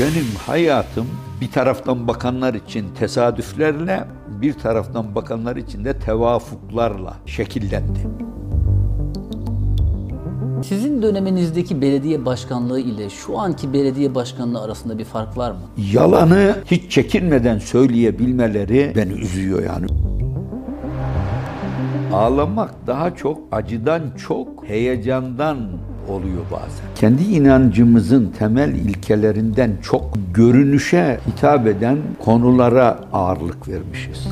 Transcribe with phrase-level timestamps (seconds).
[0.00, 1.06] Benim hayatım
[1.40, 7.98] bir taraftan bakanlar için tesadüflerle, bir taraftan bakanlar için de tevafuklarla şekillendi.
[10.64, 15.60] Sizin döneminizdeki belediye başkanlığı ile şu anki belediye başkanlığı arasında bir fark var mı?
[15.92, 19.86] Yalanı hiç çekinmeden söyleyebilmeleri beni üzüyor yani.
[22.12, 25.58] Ağlamak daha çok acıdan çok heyecandan
[26.08, 26.86] oluyor bazen.
[26.94, 34.28] Kendi inancımızın temel ilkelerinden çok görünüşe hitap eden konulara ağırlık vermişiz.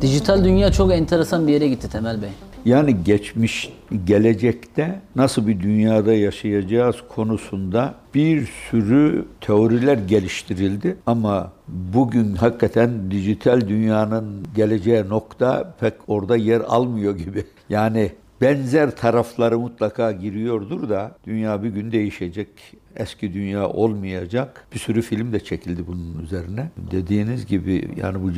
[0.00, 2.30] Dijital dünya çok enteresan bir yere gitti Temel Bey.
[2.66, 3.72] Yani geçmiş,
[4.04, 14.46] gelecekte nasıl bir dünyada yaşayacağız konusunda bir sürü teoriler geliştirildi ama bugün hakikaten dijital dünyanın
[14.56, 17.44] geleceği nokta pek orada yer almıyor gibi.
[17.68, 22.48] Yani benzer tarafları mutlaka giriyordur da dünya bir gün değişecek.
[22.96, 24.66] Eski dünya olmayacak.
[24.74, 26.70] Bir sürü film de çekildi bunun üzerine.
[26.90, 28.30] Dediğiniz gibi yani bu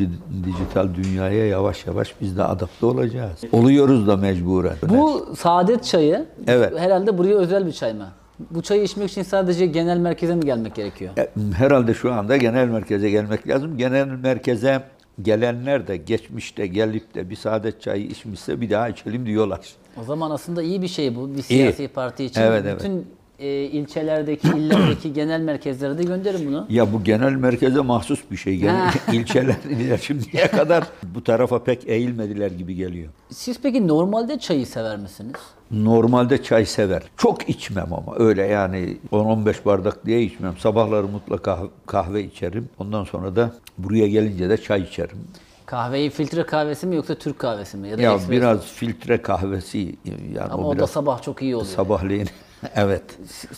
[0.46, 3.40] dijital dünyaya yavaş yavaş biz de adapte olacağız.
[3.52, 4.76] Oluyoruz da mecburen.
[4.88, 6.78] Bu saadet çayı Evet.
[6.78, 8.08] herhalde buraya özel bir çay mı?
[8.50, 11.10] Bu çayı içmek için sadece genel merkeze mi gelmek gerekiyor?
[11.18, 13.76] E, Herhalde şu anda genel merkeze gelmek lazım.
[13.78, 14.82] Genel merkeze
[15.22, 19.60] gelenler de geçmişte gelip de bir saadet çayı içmişse bir daha içelim diyorlar.
[20.00, 22.40] O zaman aslında iyi bir şey bu bir siyasi parti için.
[22.40, 22.90] Evet, evet.
[23.38, 26.66] E, ilçelerdeki, illerdeki genel merkezlere de gönderin bunu.
[26.70, 28.56] Ya bu genel merkeze mahsus bir şey.
[28.56, 29.56] Genel ilçeler
[30.02, 33.08] şimdiye kadar bu tarafa pek eğilmediler gibi geliyor.
[33.30, 35.34] Siz peki normalde çayı sever misiniz?
[35.70, 37.02] Normalde çay sever.
[37.16, 40.56] Çok içmem ama öyle yani 10-15 bardak diye içmem.
[40.58, 42.68] Sabahları mutlaka kahve içerim.
[42.78, 45.18] Ondan sonra da buraya gelince de çay içerim.
[45.66, 47.88] Kahveyi filtre kahvesi mi yoksa Türk kahvesi mi?
[47.88, 48.32] Ya da Ya espresso?
[48.32, 49.96] biraz filtre kahvesi
[50.34, 51.70] yani Ama o o, da sabah çok iyi oluyor.
[51.70, 52.28] sabahleyin
[52.74, 53.02] evet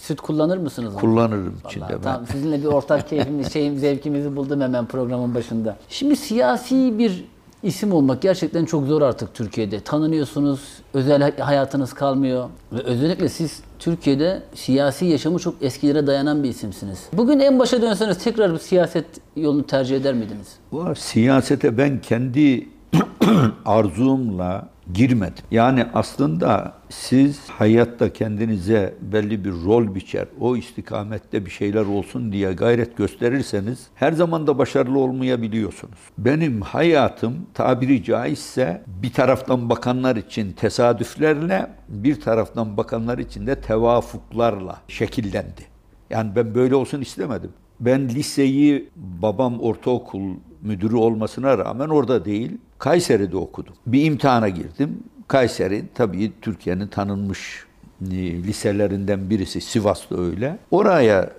[0.00, 0.94] Süt kullanır mısınız?
[0.94, 2.02] kullanırım Vallahi içinde ben.
[2.02, 5.76] Tamam sizinle bir ortak keyfimiz, şeyim, zevkimizi buldum hemen programın başında.
[5.88, 7.24] Şimdi siyasi bir
[7.62, 9.80] isim olmak gerçekten çok zor artık Türkiye'de.
[9.80, 10.60] Tanınıyorsunuz,
[10.94, 12.48] özel hayatınız kalmıyor.
[12.72, 16.98] Ve özellikle siz Türkiye'de siyasi yaşamı çok eskilere dayanan bir isimsiniz.
[17.12, 19.06] Bugün en başa dönseniz tekrar bir siyaset
[19.36, 20.48] yolunu tercih eder miydiniz?
[20.72, 22.68] Var siyasete ben kendi
[23.64, 25.44] arzumla girmedim.
[25.50, 32.52] Yani aslında siz hayatta kendinize belli bir rol biçer, o istikamette bir şeyler olsun diye
[32.52, 35.98] gayret gösterirseniz her zaman da başarılı olmayabiliyorsunuz.
[36.18, 44.80] Benim hayatım tabiri caizse bir taraftan bakanlar için tesadüflerle, bir taraftan bakanlar için de tevafuklarla
[44.88, 45.62] şekillendi.
[46.10, 47.50] Yani ben böyle olsun istemedim.
[47.80, 53.74] Ben liseyi babam ortaokul müdürü olmasına rağmen orada değil, Kayseri'de okudum.
[53.86, 54.98] Bir imtihana girdim.
[55.30, 57.64] Kayseri tabii Türkiye'nin tanınmış
[58.02, 59.60] e, liselerinden birisi.
[59.60, 60.58] Sivas'ta öyle.
[60.70, 61.30] Oraya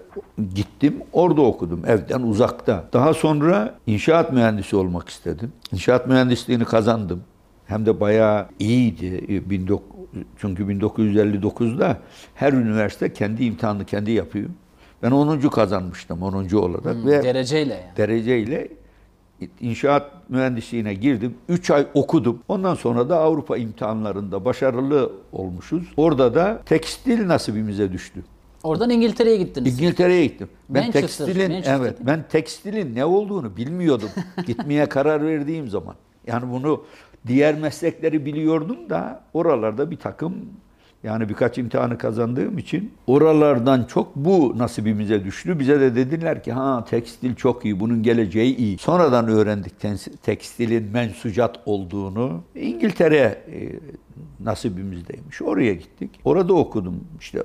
[0.55, 0.95] gittim.
[1.13, 2.85] Orada okudum evden uzakta.
[2.93, 5.51] Daha sonra inşaat mühendisi olmak istedim.
[5.73, 7.23] İnşaat mühendisliğini kazandım.
[7.65, 9.25] Hem de bayağı iyiydi.
[9.29, 9.81] E, 19
[10.37, 11.97] Çünkü 1959'da
[12.35, 14.49] her üniversite kendi imtihanını kendi yapıyor.
[15.03, 15.39] Ben 10.
[15.39, 16.55] kazanmıştım 10.
[16.55, 17.97] olarak ve Dereceyle yani.
[17.97, 18.67] dereceyle
[19.61, 21.35] inşaat mühendisliğine girdim.
[21.49, 22.39] 3 ay okudum.
[22.47, 25.83] Ondan sonra da Avrupa imtihanlarında başarılı olmuşuz.
[25.97, 28.23] Orada da tekstil nasibimize düştü.
[28.63, 29.79] Oradan İngiltere'ye gittiniz.
[29.79, 30.49] İngiltere'ye gittim.
[30.69, 31.79] Ben Manchester, tekstilin Manchester.
[31.79, 34.09] evet ben tekstilin ne olduğunu bilmiyordum.
[34.45, 35.95] Gitmeye karar verdiğim zaman.
[36.27, 36.83] Yani bunu
[37.27, 40.35] diğer meslekleri biliyordum da oralarda bir takım
[41.03, 45.59] yani birkaç imtihanı kazandığım için oralardan çok bu nasibimize düştü.
[45.59, 48.77] Bize de dediler ki ha tekstil çok iyi, bunun geleceği iyi.
[48.77, 49.73] Sonradan öğrendik
[50.23, 52.43] tekstilin mensucat olduğunu.
[52.55, 53.79] İngiltere e,
[54.39, 55.41] nasibimizdeymiş.
[55.41, 56.09] Oraya gittik.
[56.23, 57.03] Orada okudum.
[57.19, 57.43] İşte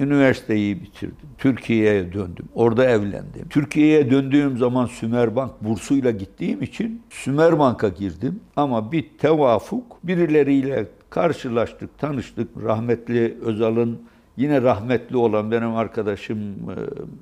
[0.00, 1.28] Üniversiteyi bitirdim.
[1.38, 2.48] Türkiye'ye döndüm.
[2.54, 3.48] Orada evlendim.
[3.50, 8.40] Türkiye'ye döndüğüm zaman Sümerbank bursuyla gittiğim için Sümerbank'a girdim.
[8.56, 12.48] Ama bir tevafuk birileriyle karşılaştık, tanıştık.
[12.62, 14.02] Rahmetli Özal'ın
[14.36, 16.74] yine rahmetli olan benim arkadaşım e,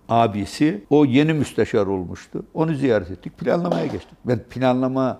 [0.09, 2.43] abisi o yeni müsteşar olmuştu.
[2.55, 3.39] Onu ziyaret ettik.
[3.39, 4.19] Planlamaya geçtik.
[4.25, 5.19] Ben planlama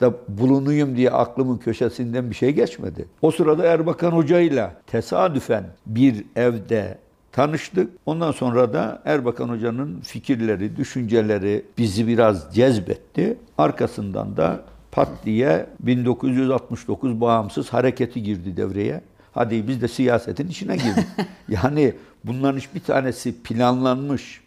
[0.00, 3.06] da bulunuyum diye aklımın köşesinden bir şey geçmedi.
[3.22, 6.98] O sırada Erbakan Hoca ile tesadüfen bir evde
[7.32, 7.90] tanıştık.
[8.06, 13.38] Ondan sonra da Erbakan Hoca'nın fikirleri, düşünceleri bizi biraz cezbetti.
[13.58, 14.62] Arkasından da
[14.94, 19.00] pat diye 1969 bağımsız hareketi girdi devreye.
[19.32, 21.06] Hadi biz de siyasetin içine girdik.
[21.48, 21.94] yani
[22.24, 24.40] bunların hiçbir tanesi planlanmış,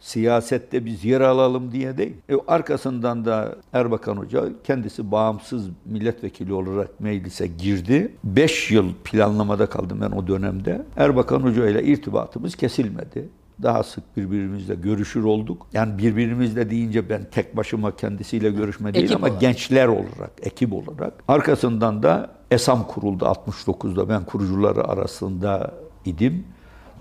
[0.00, 2.14] siyasette biz yer alalım diye değil.
[2.28, 8.12] E, arkasından da Erbakan Hoca kendisi bağımsız milletvekili olarak meclise girdi.
[8.24, 10.86] 5 yıl planlamada kaldım ben o dönemde.
[10.96, 13.28] Erbakan Hoca ile irtibatımız kesilmedi.
[13.62, 15.66] Daha sık birbirimizle görüşür olduk.
[15.72, 19.40] Yani birbirimizle deyince ben tek başıma kendisiyle görüşme değil Ekip ama olarak.
[19.40, 21.14] gençler olarak, ekip olarak.
[21.28, 24.08] Arkasından da ESAM kuruldu 69'da.
[24.08, 25.74] Ben kurucuları arasında
[26.04, 26.44] idim.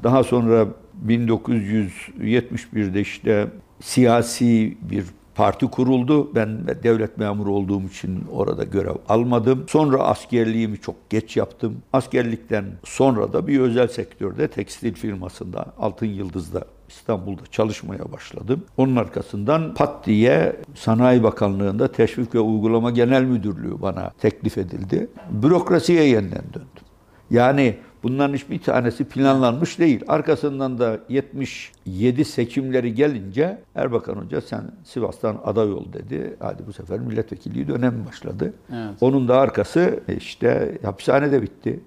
[0.04, 0.68] Daha sonra
[1.08, 3.48] 1971'de işte
[3.82, 5.06] siyasi bir
[5.36, 6.36] parti kuruldu.
[6.36, 9.66] Ben devlet memuru olduğum için orada görev almadım.
[9.68, 11.78] Sonra askerliğimi çok geç yaptım.
[11.94, 18.64] Askerlikten sonra da bir özel sektörde tekstil firmasında Altın Yıldız'da İstanbul'da çalışmaya başladım.
[18.78, 25.08] Onun arkasından pat diye Sanayi Bakanlığı'nda Teşvik ve Uygulama Genel Müdürlüğü bana teklif edildi.
[25.32, 26.84] Bürokrasiye yeniden döndüm.
[27.32, 30.04] Yani bunların hiçbir tanesi planlanmış değil.
[30.08, 36.36] Arkasından da 77 seçimleri gelince Erbakan Hoca sen Sivas'tan aday ol dedi.
[36.40, 38.54] Hadi bu sefer milletvekilliği dönemi başladı.
[38.74, 38.96] Evet.
[39.02, 41.80] Onun da arkası işte hapishanede bitti.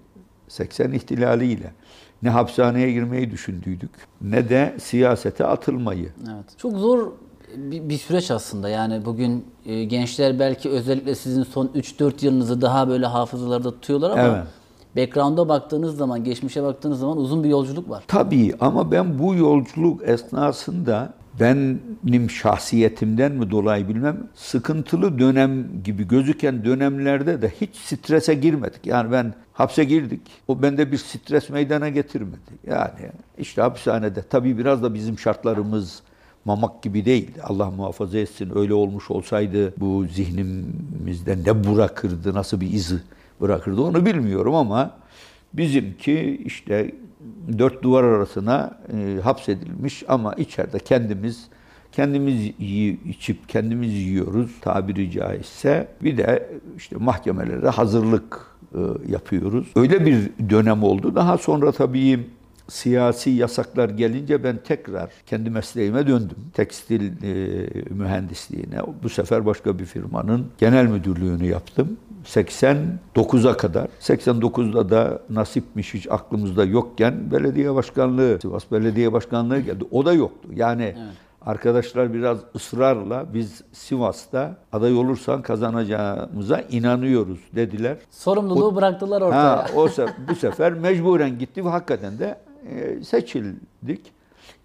[0.48, 1.72] 80 ihtilaliyle.
[2.22, 3.90] Ne hapishaneye girmeyi düşündüydük
[4.20, 6.08] ne de siyasete atılmayı.
[6.34, 6.58] Evet.
[6.58, 7.12] Çok zor
[7.56, 8.68] bir, bir süreç aslında.
[8.68, 14.22] Yani bugün e, gençler belki özellikle sizin son 3-4 yılınızı daha böyle hafızalarda tutuyorlar ama
[14.22, 14.46] Evet.
[14.96, 18.04] Background'a baktığınız zaman, geçmişe baktığınız zaman uzun bir yolculuk var.
[18.08, 26.64] Tabii ama ben bu yolculuk esnasında benim şahsiyetimden mi dolayı bilmem sıkıntılı dönem gibi gözüken
[26.64, 28.86] dönemlerde de hiç strese girmedik.
[28.86, 30.20] Yani ben hapse girdik.
[30.48, 32.38] O bende bir stres meydana getirmedi.
[32.66, 36.02] Yani işte hapishanede tabii biraz da bizim şartlarımız
[36.44, 37.42] mamak gibi değildi.
[37.42, 43.00] Allah muhafaza etsin öyle olmuş olsaydı bu zihnimizde ne bırakırdı, nasıl bir izi
[43.40, 44.96] bırakırdı onu bilmiyorum ama
[45.54, 46.94] bizimki işte
[47.58, 51.48] dört duvar arasına e, hapsedilmiş ama içeride kendimiz
[51.92, 55.88] kendimiz yiyip içip kendimiz yiyoruz tabiri caizse.
[56.02, 58.78] Bir de işte mahkemelere hazırlık e,
[59.12, 59.66] yapıyoruz.
[59.76, 61.14] Öyle bir dönem oldu.
[61.14, 62.26] Daha sonra tabii
[62.68, 66.36] siyasi yasaklar gelince ben tekrar kendi mesleğime döndüm.
[66.54, 68.78] Tekstil e, mühendisliğine.
[69.02, 71.96] Bu sefer başka bir firmanın genel müdürlüğünü yaptım.
[72.24, 73.88] 89'a kadar.
[74.00, 79.84] 89'da da nasipmiş hiç aklımızda yokken belediye başkanlığı, Sivas Belediye Başkanlığı geldi.
[79.90, 80.48] O da yoktu.
[80.54, 80.96] Yani
[81.42, 87.96] arkadaşlar biraz ısrarla biz Sivas'ta aday olursan kazanacağımıza inanıyoruz dediler.
[88.10, 89.56] Sorumluluğu bıraktılar ortaya.
[89.56, 92.36] Ha, o se- bu sefer mecburen gitti ve hakikaten de
[93.02, 94.12] seçildik.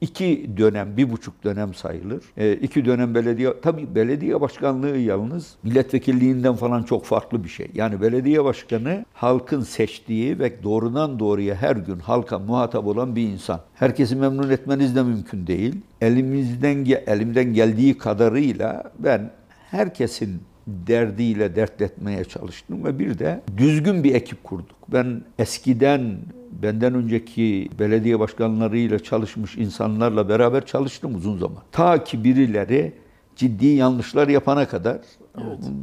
[0.01, 2.24] İki dönem, bir buçuk dönem sayılır.
[2.38, 7.68] E, iki dönem belediye, tabii belediye başkanlığı yalnız milletvekilliğinden falan çok farklı bir şey.
[7.74, 13.60] Yani belediye başkanı halkın seçtiği ve doğrudan doğruya her gün halka muhatap olan bir insan.
[13.75, 15.75] Herkesi memnun etmeniz de mümkün değil.
[16.02, 19.31] Elimizden elimden geldiği kadarıyla ben
[19.72, 24.78] herkesin derdiyle dertletmeye çalıştım ve bir de düzgün bir ekip kurduk.
[24.88, 26.18] Ben eskiden
[26.62, 31.64] benden önceki belediye başkanlarıyla çalışmış insanlarla beraber çalıştım uzun zaman.
[31.72, 32.94] Ta ki birileri
[33.36, 34.98] ciddi yanlışlar yapana kadar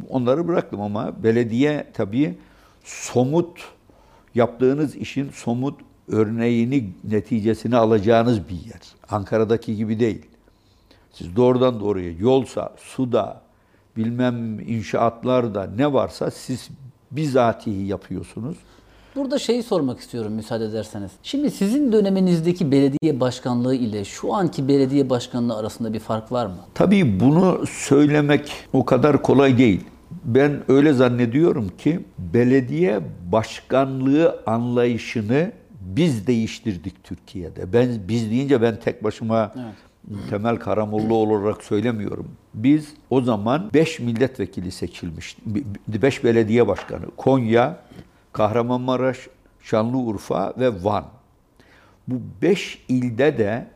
[0.09, 2.35] onları bıraktım ama belediye tabii
[2.85, 3.65] somut
[4.35, 8.81] yaptığınız işin somut örneğini, neticesini alacağınız bir yer.
[9.11, 10.27] Ankara'daki gibi değil.
[11.13, 13.41] Siz doğrudan doğruya yolsa, suda,
[13.97, 16.69] bilmem inşaatlarda ne varsa siz
[17.11, 18.57] bizatihi yapıyorsunuz.
[19.17, 21.11] Burada şeyi sormak istiyorum müsaade ederseniz.
[21.23, 26.57] Şimdi sizin döneminizdeki belediye başkanlığı ile şu anki belediye başkanlığı arasında bir fark var mı?
[26.75, 29.81] Tabii bunu söylemek o kadar kolay değil.
[30.25, 33.01] Ben öyle zannediyorum ki belediye
[33.33, 37.73] başkanlığı anlayışını biz değiştirdik Türkiye'de.
[37.73, 39.55] Ben biz deyince ben tek başıma
[40.31, 42.29] Temel Karamollaoğlu olarak söylemiyorum.
[42.55, 45.37] Biz o zaman 5 milletvekili seçilmiş.
[45.89, 47.05] 5 belediye başkanı.
[47.17, 47.77] Konya,
[48.37, 49.29] Kahramanmaraş,
[49.61, 51.05] Şanlıurfa ve Van.
[52.09, 53.67] Bu beş ilde de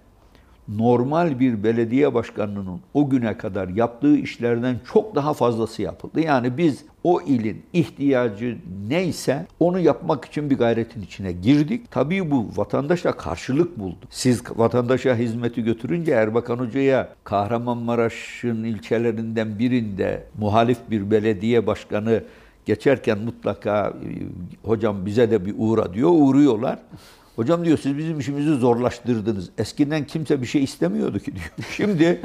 [0.68, 6.20] normal bir belediye başkanının o güne kadar yaptığı işlerden çok daha fazlası yapıldı.
[6.20, 11.90] Yani biz o ilin ihtiyacı neyse onu yapmak için bir gayretin içine girdik.
[11.90, 14.06] Tabii bu vatandaşla karşılık buldu.
[14.10, 22.22] Siz vatandaşa hizmeti götürünce Erbakan Hoca'ya Kahramanmaraş'ın ilçelerinden birinde muhalif bir belediye başkanı
[22.66, 24.08] geçerken mutlaka e,
[24.68, 26.10] hocam bize de bir uğra diyor.
[26.12, 26.78] Uğruyorlar.
[27.36, 29.50] Hocam diyor siz bizim işimizi zorlaştırdınız.
[29.58, 31.50] Eskiden kimse bir şey istemiyordu ki diyor.
[31.76, 32.20] Şimdi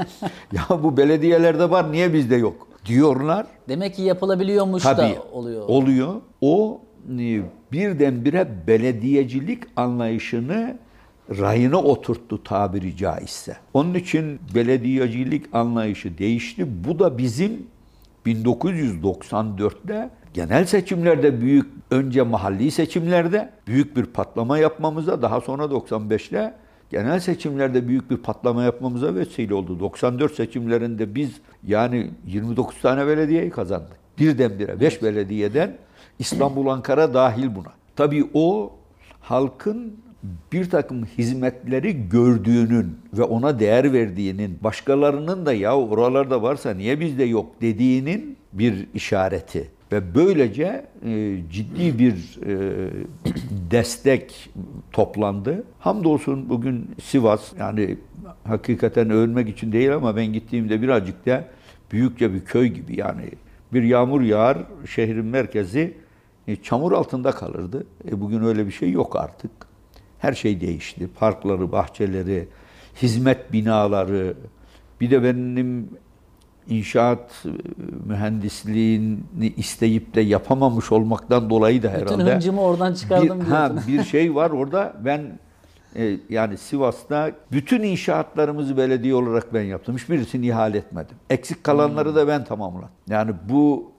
[0.52, 3.48] ya bu belediyelerde var niye bizde yok diyorlar.
[3.70, 5.68] Demek ki yapılabiliyormuş Tabii da oluyor.
[5.68, 6.14] oluyor.
[6.42, 6.82] O
[7.20, 10.78] e, birdenbire belediyecilik anlayışını
[11.30, 13.58] rayına oturttu tabiri caizse.
[13.74, 16.84] Onun için belediyecilik anlayışı değişti.
[16.84, 17.68] Bu da bizim
[18.26, 26.54] 1994'te genel seçimlerde büyük önce mahalli seçimlerde büyük bir patlama yapmamıza daha sonra 95'te
[26.90, 29.80] genel seçimlerde büyük bir patlama yapmamıza vesile oldu.
[29.80, 31.32] 94 seçimlerinde biz
[31.68, 33.98] yani 29 tane belediyeyi kazandık.
[34.20, 35.78] Birdenbire 5 belediyeden
[36.20, 37.72] İstanbul, Ankara dahil buna.
[37.96, 38.74] Tabii o
[39.20, 39.98] halkın
[40.52, 47.24] bir takım hizmetleri gördüğünün ve ona değer verdiğinin, başkalarının da ya oralarda varsa niye bizde
[47.24, 49.75] yok dediğinin bir işareti.
[49.96, 52.90] Ve böylece e, ciddi bir e,
[53.72, 54.50] destek
[54.92, 55.64] toplandı.
[55.80, 57.98] Hamdolsun bugün Sivas yani
[58.44, 61.48] hakikaten övünmek için değil ama ben gittiğimde birazcık da
[61.92, 63.30] büyükçe bir köy gibi yani
[63.74, 64.58] bir yağmur yağar
[64.90, 65.94] şehrin merkezi
[66.48, 67.88] e, çamur altında kalırdı.
[68.12, 69.52] E, bugün öyle bir şey yok artık.
[70.20, 71.10] Her şey değişti.
[71.20, 72.48] Parkları, bahçeleri,
[73.02, 74.34] hizmet binaları.
[75.02, 75.90] Bir de benim
[76.70, 77.50] inşaat e,
[78.06, 82.18] mühendisliğini isteyip de yapamamış olmaktan dolayı da herhalde.
[82.18, 84.94] Bütün hıncımı oradan çıkardım bir, ha, bir şey var orada.
[85.06, 85.40] Ben
[85.96, 89.96] e, yani Sivas'ta bütün inşaatlarımızı belediye olarak ben yaptım.
[89.96, 91.18] Hiçbirisini ihale etmedim.
[91.30, 92.90] Eksik kalanları da ben tamamladım.
[93.10, 93.92] Yani bu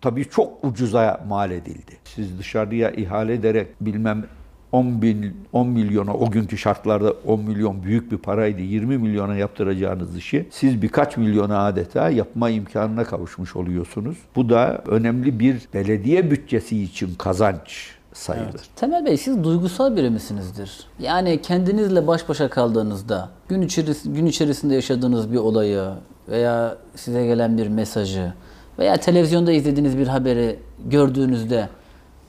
[0.00, 1.92] tabii çok ucuza mal edildi.
[2.04, 4.24] Siz dışarıya ihale ederek bilmem
[4.72, 8.60] 10 bin 10 milyona o günkü şartlarda 10 milyon büyük bir paraydı.
[8.60, 14.16] 20 milyona yaptıracağınız işi siz birkaç milyona adeta yapma imkanına kavuşmuş oluyorsunuz.
[14.36, 18.60] Bu da önemli bir belediye bütçesi için kazanç sayılır.
[18.76, 20.80] Temel Bey siz duygusal biri misinizdir?
[20.98, 25.84] Yani kendinizle baş başa kaldığınızda gün, içeris- gün içerisinde yaşadığınız bir olayı
[26.28, 28.32] veya size gelen bir mesajı
[28.78, 31.68] veya televizyonda izlediğiniz bir haberi gördüğünüzde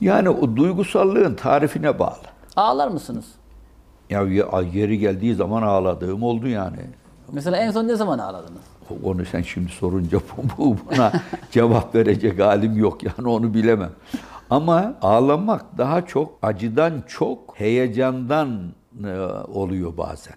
[0.00, 2.31] Yani o duygusallığın tarifine bağlı.
[2.56, 3.24] Ağlar mısınız?
[4.10, 4.22] Ya
[4.72, 6.78] yeri geldiği zaman ağladığım oldu yani.
[7.32, 8.62] Mesela en son ne zaman ağladınız?
[9.04, 10.18] Onu sen şimdi sorunca
[10.58, 11.12] bu buna
[11.50, 13.92] cevap verecek halim yok yani onu bilemem.
[14.50, 18.72] Ama ağlamak daha çok acıdan çok heyecandan
[19.04, 19.16] e,
[19.54, 20.34] oluyor bazen.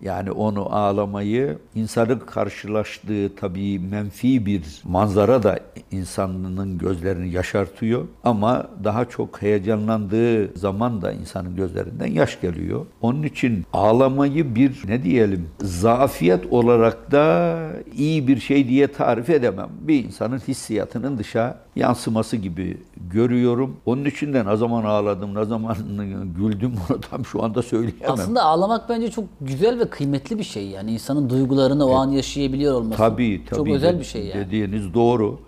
[0.00, 8.06] Yani onu ağlamayı insanın karşılaştığı tabii menfi bir manzara da insanın gözlerini yaşartıyor.
[8.24, 12.86] Ama daha çok heyecanlandığı zaman da insanın gözlerinden yaş geliyor.
[13.00, 17.58] Onun için ağlamayı bir ne diyelim zafiyet olarak da
[17.96, 19.68] iyi bir şey diye tarif edemem.
[19.80, 22.76] Bir insanın hissiyatının dışa yansıması gibi
[23.10, 23.76] görüyorum.
[23.86, 25.76] Onun için de ne zaman ağladım, ne zaman
[26.38, 28.10] güldüm onu tam şu anda söyleyemem.
[28.12, 32.74] Aslında ağlamak bence çok güzel ve kıymetli bir şey yani insanın duygularını o an yaşayabiliyor
[32.74, 32.96] olması.
[32.96, 33.56] Tabii tabii.
[33.58, 34.46] Çok özel de- bir şey yani.
[34.46, 35.40] Dediğiniz doğru.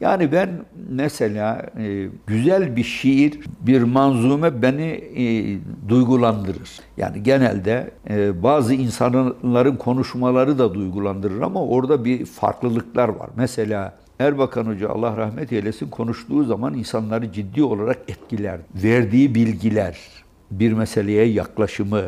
[0.00, 0.50] Yani ben
[0.88, 4.82] mesela e, güzel bir şiir, bir manzume beni
[5.16, 5.24] e,
[5.88, 6.70] duygulandırır.
[6.96, 13.30] Yani genelde e, bazı insanların konuşmaları da duygulandırır ama orada bir farklılıklar var.
[13.36, 18.60] Mesela Erbakan Hoca Allah rahmet eylesin konuştuğu zaman insanları ciddi olarak etkiler.
[18.74, 19.98] Verdiği bilgiler,
[20.50, 22.02] bir meseleye yaklaşımı,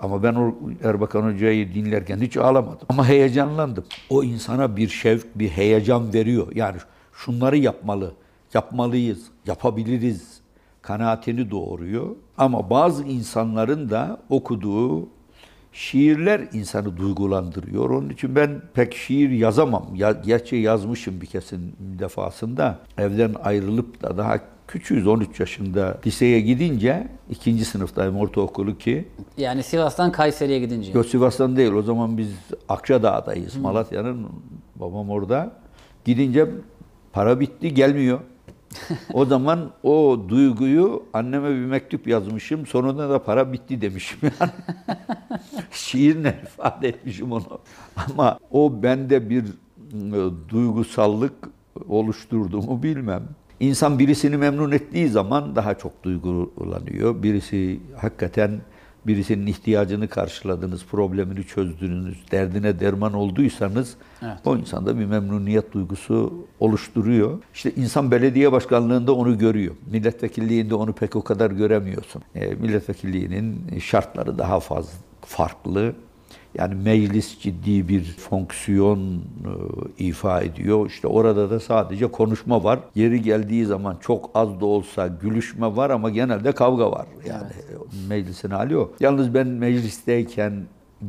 [0.00, 0.54] ama ben o
[0.84, 2.86] Erbakan Hoca'yı dinlerken hiç ağlamadım.
[2.88, 3.84] Ama heyecanlandım.
[4.10, 6.46] O insana bir şevk, bir heyecan veriyor.
[6.54, 6.76] Yani
[7.12, 8.12] şunları yapmalı,
[8.54, 10.40] yapmalıyız, yapabiliriz
[10.82, 12.06] kanaatini doğuruyor.
[12.38, 15.08] Ama bazı insanların da okuduğu
[15.72, 17.90] şiirler insanı duygulandırıyor.
[17.90, 19.88] Onun için ben pek şiir yazamam.
[19.94, 22.78] Ya, gerçi yazmışım bir kesin defasında.
[22.98, 30.12] Evden ayrılıp da daha küçüğüz 13 yaşında liseye gidince ikinci sınıftayım ortaokulu ki Yani Sivas'tan
[30.12, 30.92] Kayseri'ye gidince.
[30.92, 31.72] Yok Sivas'tan değil.
[31.72, 32.28] O zaman biz
[32.68, 33.56] Akçadağ'dayız.
[33.56, 34.26] Malatya'nın
[34.76, 35.52] babam orada.
[36.04, 36.50] Gidince
[37.12, 38.20] para bitti gelmiyor.
[39.12, 42.66] O zaman o duyguyu anneme bir mektup yazmışım.
[42.66, 44.52] Sonunda da para bitti demişim yani.
[45.70, 47.58] Şiirle ifade etmişim onu.
[47.96, 51.32] Ama o bende bir e, duygusallık
[51.88, 53.22] oluşturdu mu bilmem.
[53.60, 57.22] İnsan birisini memnun ettiği zaman daha çok duygulanıyor.
[57.22, 58.60] Birisi hakikaten
[59.06, 64.36] birisinin ihtiyacını karşıladınız, problemini çözdünüz, derdine derman olduysanız Evet.
[64.44, 67.38] o insanda bir memnuniyet duygusu oluşturuyor.
[67.54, 69.74] İşte insan belediye başkanlığında onu görüyor.
[69.90, 72.22] Milletvekilliğinde onu pek o kadar göremiyorsun.
[72.34, 75.94] E, milletvekilliğinin şartları daha fazla farklı.
[76.58, 80.86] Yani meclis ciddi bir fonksiyon e, ifa ediyor.
[80.86, 82.78] İşte orada da sadece konuşma var.
[82.94, 87.06] Yeri geldiği zaman çok az da olsa gülüşme var ama genelde kavga var.
[87.26, 87.52] Yani
[88.08, 88.90] meclisin hali o.
[89.00, 90.52] Yalnız ben meclisteyken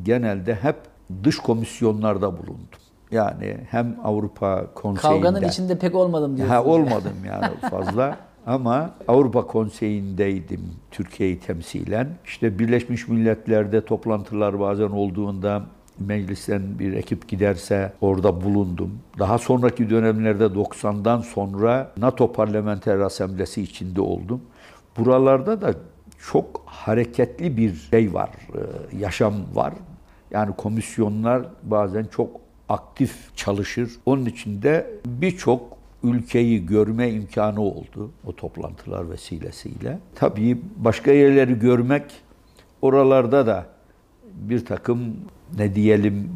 [0.03, 0.75] genelde hep
[1.23, 2.79] dış komisyonlarda bulundum.
[3.11, 5.21] Yani hem Avrupa Konseyi'nde.
[5.21, 6.59] Kavganın içinde pek olmadım diyorsunuz.
[6.59, 8.17] Ha olmadım yani fazla.
[8.45, 12.09] Ama Avrupa Konseyi'ndeydim Türkiye'yi temsilen.
[12.25, 15.65] İşte Birleşmiş Milletler'de toplantılar bazen olduğunda
[15.99, 18.99] meclisten bir ekip giderse orada bulundum.
[19.19, 24.41] Daha sonraki dönemlerde 90'dan sonra NATO Parlamenter Asamblesi içinde oldum.
[24.97, 25.73] Buralarda da
[26.31, 29.73] çok hareketli bir şey var, e, yaşam var.
[30.31, 32.29] Yani komisyonlar bazen çok
[32.69, 33.91] aktif çalışır.
[34.05, 35.72] Onun için de birçok
[36.03, 39.99] ülkeyi görme imkanı oldu o toplantılar vesilesiyle.
[40.15, 42.03] Tabii başka yerleri görmek
[42.81, 43.65] oralarda da
[44.33, 44.99] bir takım
[45.57, 46.29] ne diyelim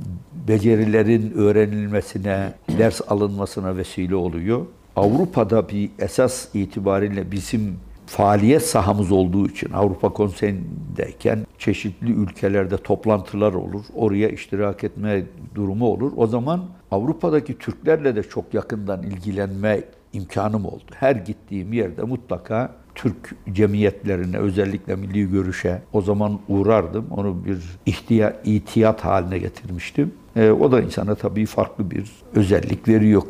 [0.47, 4.65] becerilerin öğrenilmesine, ders alınmasına vesile oluyor.
[4.95, 13.86] Avrupa'da bir esas itibariyle bizim faaliyet sahamız olduğu için Avrupa Konseyi'ndeyken çeşitli ülkelerde toplantılar olur.
[13.95, 15.24] Oraya iştirak etme
[15.55, 16.12] durumu olur.
[16.15, 19.82] O zaman Avrupa'daki Türklerle de çok yakından ilgilenme
[20.13, 20.84] imkanım oldu.
[20.94, 27.06] Her gittiğim yerde mutlaka Türk cemiyetlerine özellikle milli görüşe o zaman uğrardım.
[27.17, 30.13] Onu bir ihtiya, itiyat haline getirmiştim.
[30.36, 33.22] E, o da insana tabii farklı bir özellik veriyor.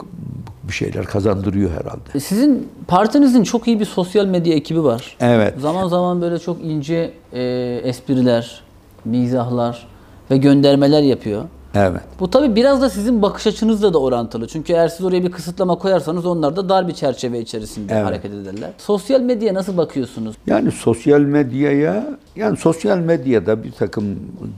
[0.64, 2.20] Bir şeyler kazandırıyor herhalde.
[2.20, 5.18] Sizin partinizin çok iyi bir sosyal medya ekibi var.
[5.20, 5.54] Evet.
[5.60, 7.42] Zaman zaman böyle çok ince e,
[7.84, 8.62] espriler,
[9.06, 9.88] mizahlar
[10.32, 11.44] ve göndermeler yapıyor.
[11.76, 12.02] Evet.
[12.20, 14.48] Bu tabii biraz da sizin bakış açınızla da orantılı.
[14.48, 18.06] Çünkü eğer siz oraya bir kısıtlama koyarsanız onlar da dar bir çerçeve içerisinde Evet.
[18.06, 18.70] hareket ederler.
[18.78, 20.36] Sosyal medyaya nasıl bakıyorsunuz?
[20.48, 24.06] Yani sosyal medyaya, yani sosyal medyada bir takım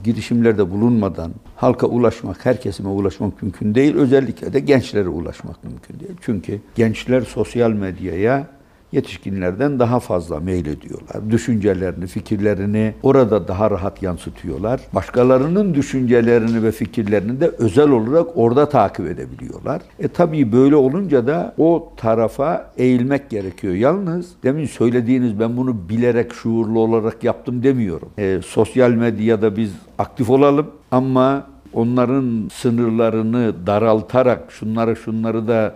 [0.04, 3.94] girişimlerde bulunmadan halka ulaşmak, her kesime ulaşmak mümkün değil.
[3.94, 6.12] Özellikle de gençlere ulaşmak mümkün değil.
[6.20, 8.46] Çünkü gençler sosyal medyaya
[8.92, 11.30] yetişkinlerden daha fazla meylediyorlar.
[11.30, 14.80] Düşüncelerini, fikirlerini orada daha rahat yansıtıyorlar.
[14.94, 19.82] Başkalarının düşüncelerini ve fikirlerini de özel olarak orada takip edebiliyorlar.
[19.98, 23.74] E tabii böyle olunca da o tarafa eğilmek gerekiyor.
[23.74, 28.08] Yalnız demin söylediğiniz ben bunu bilerek şuurlu olarak yaptım demiyorum.
[28.18, 35.74] E, sosyal medyada biz aktif olalım ama onların sınırlarını daraltarak şunları şunları da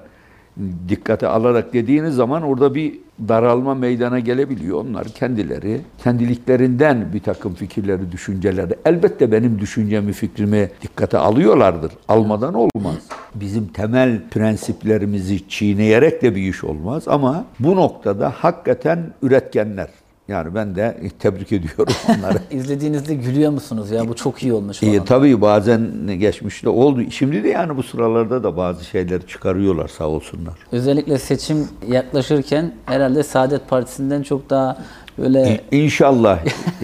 [0.88, 4.78] dikkate alarak dediğiniz zaman orada bir daralma meydana gelebiliyor.
[4.78, 8.75] Onlar kendileri, kendiliklerinden bir takım fikirleri, düşünceleri.
[8.84, 11.92] Elbette benim düşüncemi, fikrimi dikkate alıyorlardır.
[12.09, 13.09] Almadan olmaz.
[13.35, 17.02] Bizim temel prensiplerimizi çiğneyerek de bir iş olmaz.
[17.07, 19.88] Ama bu noktada hakikaten üretkenler.
[20.28, 22.38] Yani ben de tebrik ediyorum onları.
[22.50, 24.82] İzlediğinizde gülüyor musunuz ya bu çok iyi olmuş.
[24.82, 27.10] E, tabii bazen geçmişte oldu.
[27.10, 30.54] Şimdi de yani bu sıralarda da bazı şeyler çıkarıyorlar sağ olsunlar.
[30.72, 34.78] Özellikle seçim yaklaşırken herhalde Saadet Partisi'nden çok daha
[35.18, 36.38] böyle İnşallah.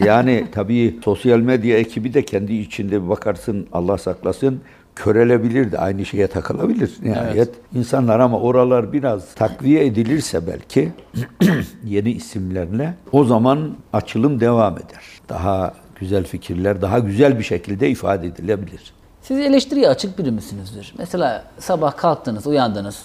[0.04, 4.60] Yani tabii sosyal medya ekibi de kendi içinde bakarsın Allah saklasın
[4.96, 7.50] körelebilir de aynı şeye takılabilir nihayet.
[7.74, 10.92] insanlar ama oralar biraz takviye edilirse belki
[11.84, 15.04] yeni isimlerle o zaman açılım devam eder.
[15.28, 18.92] Daha güzel fikirler daha güzel bir şekilde ifade edilebilir.
[19.22, 20.94] Siz eleştiriye açık biri misinizdir?
[20.98, 23.02] Mesela sabah kalktınız, uyandınız.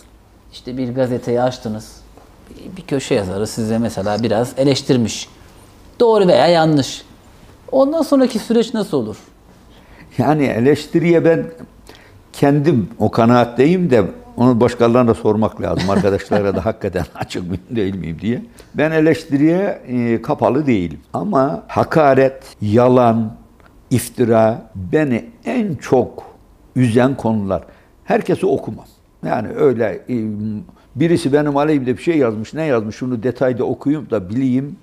[0.53, 2.01] işte bir gazeteyi açtınız.
[2.77, 5.29] Bir köşe yazarı size mesela biraz eleştirmiş.
[5.99, 7.05] Doğru veya yanlış.
[7.71, 9.17] Ondan sonraki süreç nasıl olur?
[10.17, 11.45] Yani eleştiriye ben
[12.35, 14.03] kendim o kanaatteyim de
[14.37, 15.89] onu başkalarına sormak lazım.
[15.89, 18.41] Arkadaşlara da hakikaten açık mıyım değil miyim diye.
[18.73, 20.99] Ben eleştiriye e, kapalı değilim.
[21.13, 23.35] Ama hakaret, yalan,
[23.89, 26.23] iftira beni en çok
[26.75, 27.63] üzen konular.
[28.03, 28.85] Herkesi okumam.
[29.25, 30.15] Yani öyle e,
[30.95, 34.75] birisi benim aleyhimde bir şey yazmış, ne yazmış şunu detayda okuyayım da bileyim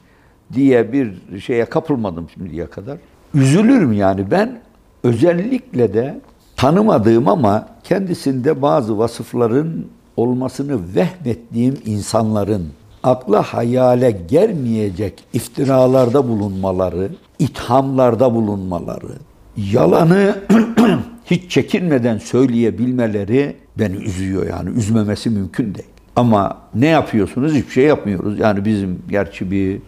[0.53, 2.99] diye bir şeye kapılmadım şimdiye kadar.
[3.35, 4.61] Üzülürüm yani ben
[5.05, 6.21] özellikle de
[6.63, 9.85] tanımadığım ama kendisinde bazı vasıfların
[10.17, 12.67] olmasını vehmettiğim insanların
[13.03, 19.13] akla hayale gelmeyecek iftiralarda bulunmaları, ithamlarda bulunmaları,
[19.57, 20.39] yalanı
[21.25, 25.89] hiç çekinmeden söyleyebilmeleri beni üzüyor yani üzmemesi mümkün değil.
[26.17, 27.53] Ama ne yapıyorsunuz?
[27.53, 28.39] Hiçbir şey yapmıyoruz.
[28.39, 29.81] Yani bizim gerçi bir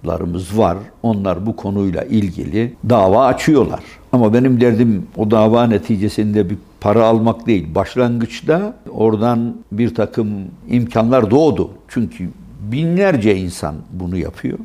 [0.00, 0.78] avukatlarımız var.
[1.02, 3.80] Onlar bu konuyla ilgili dava açıyorlar.
[4.12, 7.74] Ama benim derdim o dava neticesinde bir para almak değil.
[7.74, 10.28] Başlangıçta oradan bir takım
[10.68, 11.70] imkanlar doğdu.
[11.88, 12.28] Çünkü
[12.60, 14.58] binlerce insan bunu yapıyor.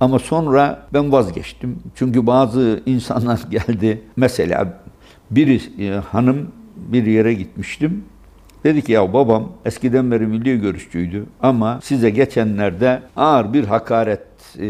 [0.00, 1.78] Ama sonra ben vazgeçtim.
[1.94, 4.02] Çünkü bazı insanlar geldi.
[4.16, 4.80] Mesela
[5.30, 8.04] bir e, hanım bir yere gitmiştim.
[8.64, 14.20] Dedi ki ya babam eskiden beri milli görüşçüydü ama size geçenlerde ağır bir hakaret
[14.58, 14.66] e,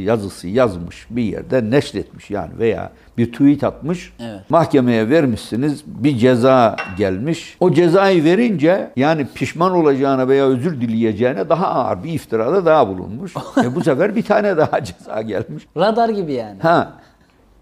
[0.00, 4.12] yazısı yazmış bir yerde neşretmiş yani veya bir tweet atmış.
[4.20, 4.50] Evet.
[4.50, 7.56] Mahkemeye vermişsiniz bir ceza gelmiş.
[7.60, 13.34] O cezayı verince yani pişman olacağına veya özür dileyeceğine daha ağır bir iftirada daha bulunmuş.
[13.64, 15.66] e bu sefer bir tane daha ceza gelmiş.
[15.76, 16.60] Radar gibi yani.
[16.60, 16.92] Ha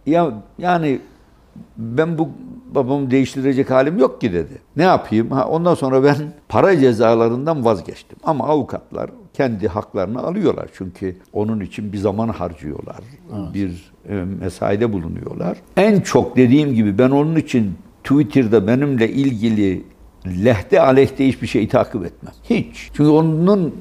[0.06, 1.00] ya yani
[1.76, 2.28] ben bu
[2.74, 4.58] babamı değiştirecek halim yok ki dedi.
[4.76, 5.30] Ne yapayım?
[5.30, 6.16] Ha, ondan sonra ben
[6.48, 8.18] para cezalarından vazgeçtim.
[8.24, 10.68] Ama avukatlar kendi haklarını alıyorlar.
[10.74, 12.96] Çünkü onun için bir zaman harcıyorlar.
[13.54, 15.58] Bir e, mesaide bulunuyorlar.
[15.76, 19.84] En çok dediğim gibi ben onun için Twitter'da benimle ilgili
[20.26, 22.32] lehte aleyhte hiçbir şey takip etmem.
[22.50, 22.90] Hiç.
[22.94, 23.74] Çünkü onun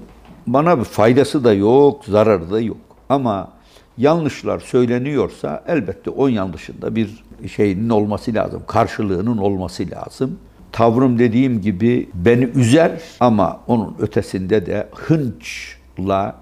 [0.48, 2.78] bana bir faydası da yok, zararı da yok.
[3.10, 3.52] Ama
[3.98, 7.24] yanlışlar söyleniyorsa elbette o yanlışında bir
[7.56, 8.64] şeyinin olması lazım.
[8.68, 10.40] Karşılığının olması lazım.
[10.72, 16.36] Tavrım dediğim gibi beni üzer ama onun ötesinde de hınçla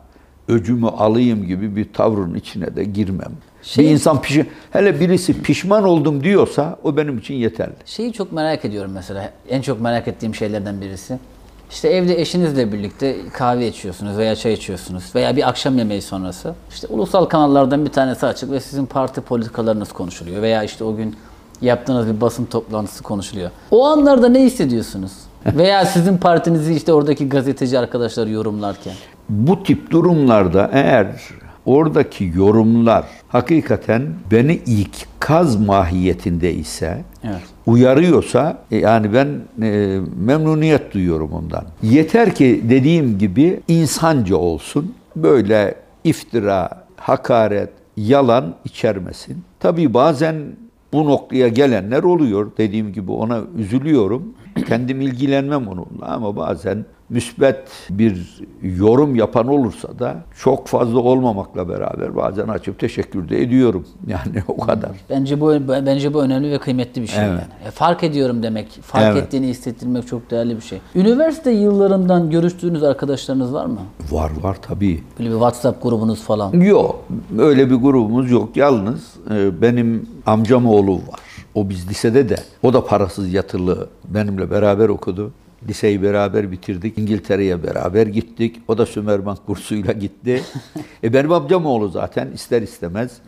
[0.48, 3.32] öcümü alayım gibi bir tavrın içine de girmem.
[3.62, 7.74] Şey- bir insan pişi, hele birisi pişman oldum diyorsa o benim için yeterli.
[7.86, 9.34] Şeyi çok merak ediyorum mesela.
[9.50, 11.20] En çok merak ettiğim şeylerden birisi.
[11.76, 16.54] İşte evde eşinizle birlikte kahve içiyorsunuz veya çay içiyorsunuz veya bir akşam yemeği sonrası.
[16.70, 21.16] İşte ulusal kanallardan bir tanesi açık ve sizin parti politikalarınız konuşuluyor veya işte o gün
[21.62, 23.52] yaptığınız bir basın toplantısı konuşuluyor.
[23.72, 25.12] O anlarda ne hissediyorsunuz?
[25.46, 28.94] Veya sizin partinizi işte oradaki gazeteci arkadaşlar yorumlarken.
[29.30, 31.08] Bu tip durumlarda eğer
[31.66, 37.55] oradaki yorumlar hakikaten beni ikaz mahiyetinde ise Evet.
[37.68, 39.28] Uyarıyorsa e, yani ben
[39.62, 41.64] e, memnuniyet duyuyorum ondan.
[41.84, 44.94] Yeter ki dediğim gibi insanca olsun.
[45.16, 49.38] Böyle iftira, hakaret, yalan içermesin.
[49.60, 50.36] Tabii bazen
[50.94, 52.52] bu noktaya gelenler oluyor.
[52.58, 54.34] Dediğim gibi ona üzülüyorum.
[54.68, 62.16] Kendim ilgilenmem onunla ama bazen müsbet bir yorum yapan olursa da çok fazla olmamakla beraber
[62.16, 63.86] bazen açıp teşekkür de ediyorum.
[64.08, 64.92] Yani o kadar.
[65.10, 67.30] Bence bu bence bu önemli ve kıymetli bir şey Evet.
[67.32, 67.68] yani.
[67.68, 69.24] E, fark ediyorum demek, fark Evet.
[69.24, 70.80] ettiğini hissettirmek çok değerli bir şey.
[70.96, 73.80] Üniversite yıllarından görüştüğünüz arkadaşlarınız var mı?
[74.12, 75.04] Var var tabii.
[75.20, 76.52] Böyle bir WhatsApp grubunuz falan.
[76.54, 77.06] Yok
[77.40, 78.58] öyle bir grubumuz yok.
[78.58, 81.20] Yalnız e, benim amcam oğlu var.
[81.56, 82.36] O biz lisede de.
[82.64, 85.32] O da parasız yatılı benimle beraber okudu.
[85.68, 86.98] Liseyi beraber bitirdik.
[86.98, 88.62] İngiltere'ye beraber gittik.
[88.68, 90.44] O da Sümerbank kursuyla gitti.
[91.04, 93.22] e benim amcam oğlu zaten ister istemez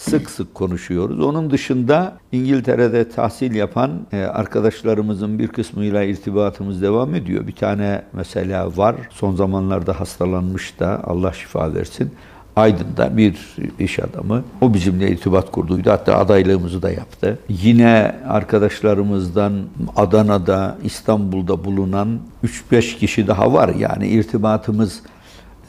[0.00, 1.20] sık sık konuşuyoruz.
[1.20, 7.46] Onun dışında İngiltere'de tahsil yapan e, arkadaşlarımızın bir kısmıyla irtibatımız devam ediyor.
[7.46, 8.96] Bir tane mesela var.
[9.10, 12.12] Son zamanlarda hastalanmış da Allah şifa versin.
[12.56, 14.44] Aydın'da bir iş adamı.
[14.60, 15.90] O bizimle irtibat kurduydu.
[15.90, 17.38] Hatta adaylığımızı da yaptı.
[17.48, 19.52] Yine arkadaşlarımızdan
[19.96, 22.18] Adana'da, İstanbul'da bulunan
[22.72, 23.68] 3-5 kişi daha var.
[23.78, 25.00] Yani irtibatımız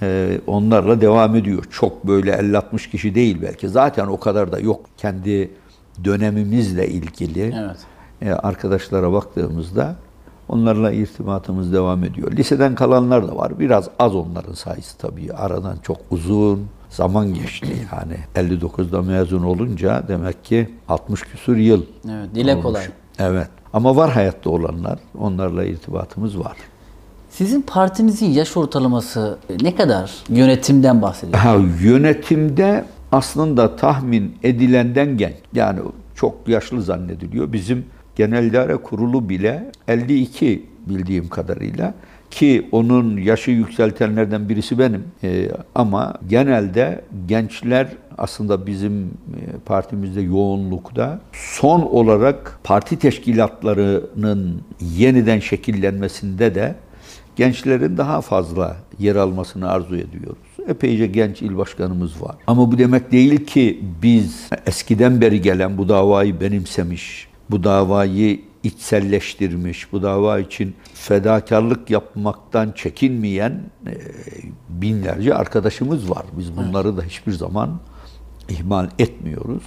[0.01, 1.63] e, onlarla devam ediyor.
[1.71, 3.69] Çok böyle 50-60 kişi değil belki.
[3.69, 4.85] Zaten o kadar da yok.
[4.97, 5.51] Kendi
[6.03, 7.77] dönemimizle ilgili Evet.
[8.21, 9.95] e, arkadaşlara baktığımızda
[10.51, 12.31] onlarla irtibatımız devam ediyor.
[12.31, 13.59] Liseden kalanlar da var.
[13.59, 15.33] Biraz az onların sayısı tabii.
[15.33, 18.47] Aradan çok uzun zaman geçti yani.
[18.49, 21.83] 59'da mezun olunca demek ki 60 küsur yıl.
[22.05, 22.63] Evet, dile olmuş.
[22.63, 22.83] kolay.
[23.19, 23.47] Evet.
[23.73, 24.99] Ama var hayatta olanlar.
[25.19, 26.57] Onlarla irtibatımız var.
[27.29, 30.11] Sizin partinizin yaş ortalaması ne kadar?
[30.29, 31.39] Yönetimden bahsediyorum.
[31.39, 35.35] Ha, yönetimde aslında tahmin edilenden genç.
[35.53, 35.79] Yani
[36.15, 37.53] çok yaşlı zannediliyor.
[37.53, 41.93] Bizim genel idare kurulu bile 52 bildiğim kadarıyla
[42.31, 45.03] ki onun yaşı yükseltenlerden birisi benim.
[45.23, 56.55] Ee, ama genelde gençler aslında bizim e, partimizde yoğunlukta son olarak parti teşkilatlarının yeniden şekillenmesinde
[56.55, 56.75] de
[57.35, 60.37] gençlerin daha fazla yer almasını arzu ediyoruz.
[60.67, 62.35] Epeyce genç il başkanımız var.
[62.47, 69.91] Ama bu demek değil ki biz eskiden beri gelen bu davayı benimsemiş, bu davayı içselleştirmiş,
[69.91, 73.93] bu dava için fedakarlık yapmaktan çekinmeyen e,
[74.69, 76.25] binlerce arkadaşımız var.
[76.37, 77.79] Biz bunları da hiçbir zaman
[78.49, 79.63] ihmal etmiyoruz.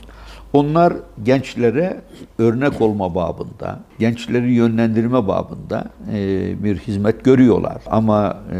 [0.52, 2.00] Onlar gençlere
[2.38, 7.82] örnek olma babında, gençleri yönlendirme babında e, bir hizmet görüyorlar.
[7.86, 8.58] Ama e,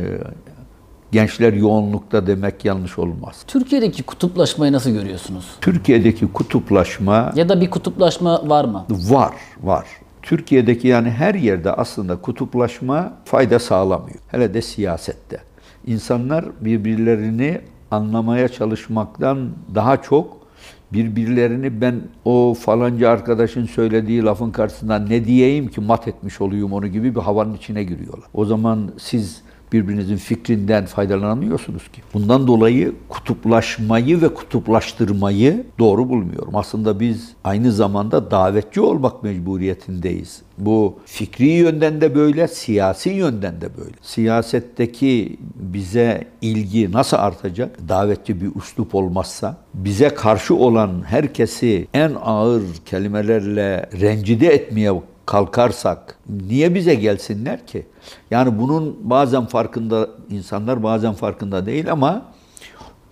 [1.14, 3.44] gençler yoğunlukta demek yanlış olmaz.
[3.46, 5.46] Türkiye'deki kutuplaşmayı nasıl görüyorsunuz?
[5.61, 8.85] Türkiye'deki kutuplaşma Ya da bir kutuplaşma var mı?
[8.90, 9.87] var, var.
[10.22, 14.18] Türkiye'deki yani her yerde aslında kutuplaşma fayda sağlamıyor.
[14.29, 15.40] Hele de siyasette.
[15.87, 20.44] İnsanlar birbirlerini anlamaya çalışmaktan daha çok
[20.92, 26.87] birbirlerini ben o falanca arkadaşın söylediği lafın karşısında ne diyeyim ki mat etmiş olayım onu
[26.87, 28.24] gibi bir havanın içine giriyorlar.
[28.35, 29.42] O zaman siz
[29.74, 32.02] birbirinizin fikrinden faydalanamıyorsunuz ki.
[32.14, 36.56] Bundan dolayı kutuplaşmayı ve kutuplaştırmayı doğru bulmuyorum.
[36.56, 40.42] Aslında biz aynı zamanda davetçi olmak mecburiyetindeyiz.
[40.58, 43.94] Bu fikri yönden de böyle, siyasi yönden de böyle.
[44.02, 47.88] Siyasetteki bize ilgi nasıl artacak?
[47.88, 54.92] Davetçi bir üslup olmazsa, bize karşı olan herkesi en ağır kelimelerle rencide etmeye
[55.26, 57.87] kalkarsak niye bize gelsinler ki?
[58.30, 62.22] Yani bunun bazen farkında insanlar bazen farkında değil ama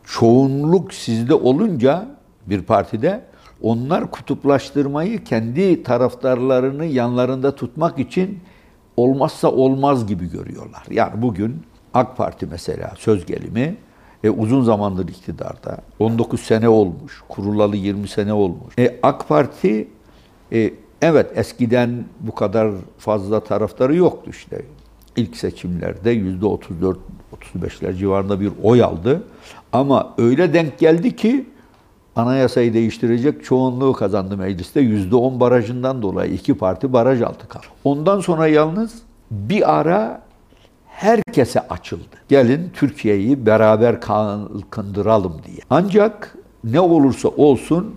[0.05, 2.07] çoğunluk sizde olunca
[2.47, 3.25] bir partide
[3.63, 8.41] onlar kutuplaştırmayı kendi taraftarlarını yanlarında tutmak için
[8.97, 10.83] olmazsa olmaz gibi görüyorlar.
[10.91, 11.63] Yani bugün
[11.95, 13.77] AK Parti mesela söz gelimi
[14.25, 15.79] e, uzun zamandır iktidarda.
[15.99, 17.23] 19 sene olmuş.
[17.29, 18.79] Kurulalı 20 sene olmuş.
[18.79, 19.89] E, AK Parti
[20.53, 20.71] e,
[21.03, 24.63] evet eskiden bu kadar fazla taraftarı yoktu işte.
[25.17, 29.23] İlk seçimlerde %34-35'ler civarında bir oy aldı.
[29.73, 31.47] Ama öyle denk geldi ki
[32.17, 34.81] anayasayı değiştirecek çoğunluğu kazandı mecliste.
[34.81, 37.67] %10 barajından dolayı iki parti baraj altı kaldı.
[37.85, 38.95] Ondan sonra yalnız
[39.31, 40.23] bir ara
[40.87, 42.17] herkese açıldı.
[42.29, 45.59] Gelin Türkiye'yi beraber kalkındıralım diye.
[45.71, 47.95] Ancak ne olursa olsun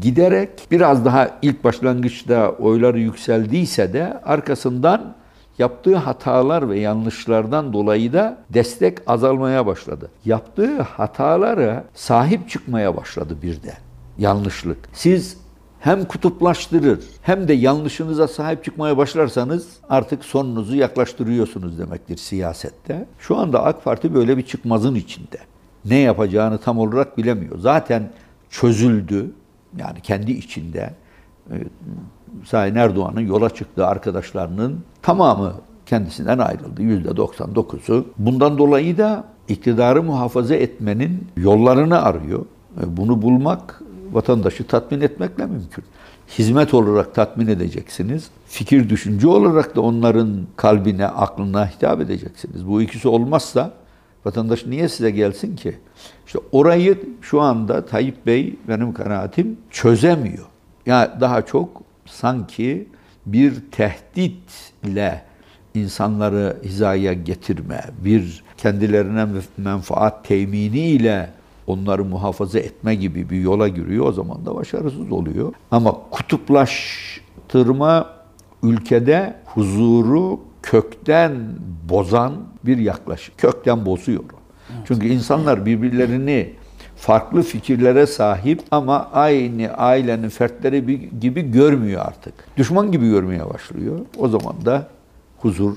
[0.00, 5.14] giderek biraz daha ilk başlangıçta oyları yükseldiyse de arkasından
[5.58, 10.10] yaptığı hatalar ve yanlışlardan dolayı da destek azalmaya başladı.
[10.24, 13.72] Yaptığı hatalara sahip çıkmaya başladı bir de.
[14.18, 14.78] Yanlışlık.
[14.92, 15.36] Siz
[15.80, 23.06] hem kutuplaştırır hem de yanlışınıza sahip çıkmaya başlarsanız artık sonunuzu yaklaştırıyorsunuz demektir siyasette.
[23.18, 25.38] Şu anda AK Parti böyle bir çıkmazın içinde.
[25.84, 27.58] Ne yapacağını tam olarak bilemiyor.
[27.58, 28.10] Zaten
[28.50, 29.30] çözüldü.
[29.76, 30.94] Yani kendi içinde
[31.50, 31.54] e,
[32.46, 35.52] Sayın Erdoğan'ın yola çıktığı arkadaşlarının tamamı
[35.86, 36.82] kendisinden ayrıldı.
[36.82, 38.06] Yüzde 99'u.
[38.18, 42.44] Bundan dolayı da iktidarı muhafaza etmenin yollarını arıyor.
[42.82, 45.84] E, Bunu bulmak vatandaşı tatmin etmekle mümkün.
[46.38, 48.30] Hizmet olarak tatmin edeceksiniz.
[48.46, 52.68] Fikir düşünce olarak da onların kalbine, aklına hitap edeceksiniz.
[52.68, 53.72] Bu ikisi olmazsa
[54.24, 55.78] vatandaş niye size gelsin ki?
[56.26, 60.46] İşte orayı şu anda Tayyip Bey benim kanaatim çözemiyor.
[60.86, 62.88] Yani daha çok sanki
[63.26, 65.24] bir tehditle
[65.74, 69.26] insanları hizaya getirme, bir kendilerine
[69.56, 71.30] menfaat teminiyle
[71.66, 74.06] onları muhafaza etme gibi bir yola giriyor.
[74.06, 75.52] O zaman da başarısız oluyor.
[75.70, 78.06] Ama kutuplaştırma
[78.62, 81.32] ülkede huzuru kökten
[81.88, 82.32] bozan
[82.68, 83.34] bir yaklaşım.
[83.38, 84.24] Kökten bozuyor.
[84.84, 86.52] Çünkü insanlar birbirlerini
[86.96, 92.34] farklı fikirlere sahip ama aynı ailenin fertleri gibi görmüyor artık.
[92.56, 93.98] Düşman gibi görmeye başlıyor.
[94.18, 94.86] O zaman da
[95.38, 95.76] huzur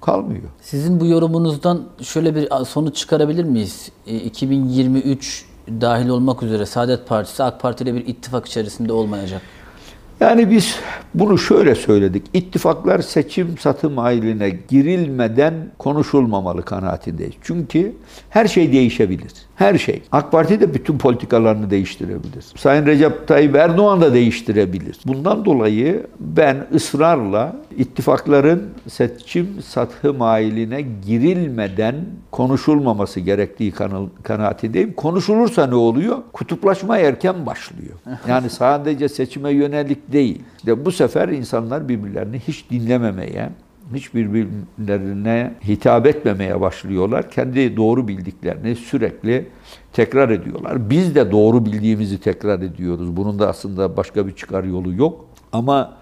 [0.00, 0.42] kalmıyor.
[0.60, 3.90] Sizin bu yorumunuzdan şöyle bir sonuç çıkarabilir miyiz?
[4.06, 9.42] E, 2023 dahil olmak üzere Saadet Partisi AK Parti ile bir ittifak içerisinde olmayacak.
[10.24, 10.76] Yani biz
[11.14, 12.22] bunu şöyle söyledik.
[12.34, 17.34] İttifaklar seçim satım ailine girilmeden konuşulmamalı kanaatindeyiz.
[17.42, 17.92] Çünkü
[18.30, 19.32] her şey değişebilir.
[19.56, 20.02] Her şey.
[20.12, 22.44] AK Parti de bütün politikalarını değiştirebilir.
[22.56, 24.96] Sayın Recep Tayyip Erdoğan da değiştirebilir.
[25.06, 31.94] Bundan dolayı ben ısrarla ittifakların seçim satım ailine girilmeden
[32.30, 33.72] konuşulmaması gerektiği
[34.22, 34.92] kanaatindeyim.
[34.92, 36.18] Konuşulursa ne oluyor?
[36.32, 37.94] Kutuplaşma erken başlıyor.
[38.28, 40.42] Yani sadece seçime yönelik değil.
[40.56, 43.50] İşte bu sefer insanlar birbirlerini hiç dinlememeye,
[43.94, 47.30] hiç birbirlerine hitap etmemeye başlıyorlar.
[47.30, 49.48] Kendi doğru bildiklerini sürekli
[49.92, 50.90] tekrar ediyorlar.
[50.90, 53.16] Biz de doğru bildiğimizi tekrar ediyoruz.
[53.16, 55.26] Bunun da aslında başka bir çıkar yolu yok.
[55.52, 55.96] Ama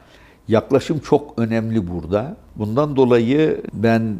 [0.49, 2.37] yaklaşım çok önemli burada.
[2.57, 4.16] Bundan dolayı ben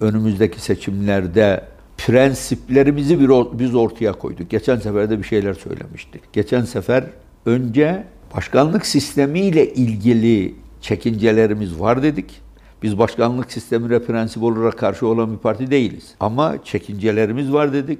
[0.00, 1.64] önümüzdeki seçimlerde
[2.06, 3.20] prensiplerimizi
[3.58, 4.50] biz ortaya koyduk.
[4.50, 6.32] Geçen sefer de bir şeyler söylemiştik.
[6.32, 7.04] Geçen sefer
[7.46, 8.04] önce
[8.36, 12.42] başkanlık sistemiyle ilgili çekincelerimiz var dedik.
[12.82, 16.14] Biz başkanlık sistemine prensip olarak karşı olan bir parti değiliz.
[16.20, 17.98] Ama çekincelerimiz var dedik.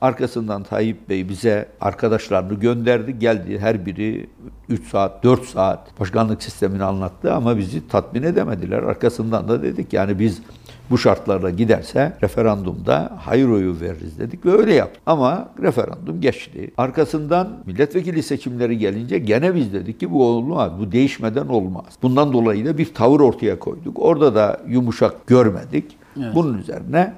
[0.00, 3.18] Arkasından Tayyip Bey bize arkadaşlarını gönderdi.
[3.18, 4.26] Geldi her biri
[4.68, 8.82] 3 saat, 4 saat başkanlık sistemini anlattı ama bizi tatmin edemediler.
[8.82, 10.42] Arkasından da dedik yani biz
[10.90, 15.02] bu şartlarla giderse referandumda hayır oyu veririz dedik ve öyle yaptık.
[15.06, 16.70] Ama referandum geçti.
[16.78, 20.72] Arkasından milletvekili seçimleri gelince gene biz dedik ki bu olmaz.
[20.80, 21.84] Bu değişmeden olmaz.
[22.02, 24.02] Bundan dolayı da bir tavır ortaya koyduk.
[24.02, 25.96] Orada da yumuşak görmedik.
[26.18, 26.34] Evet.
[26.34, 27.12] Bunun üzerine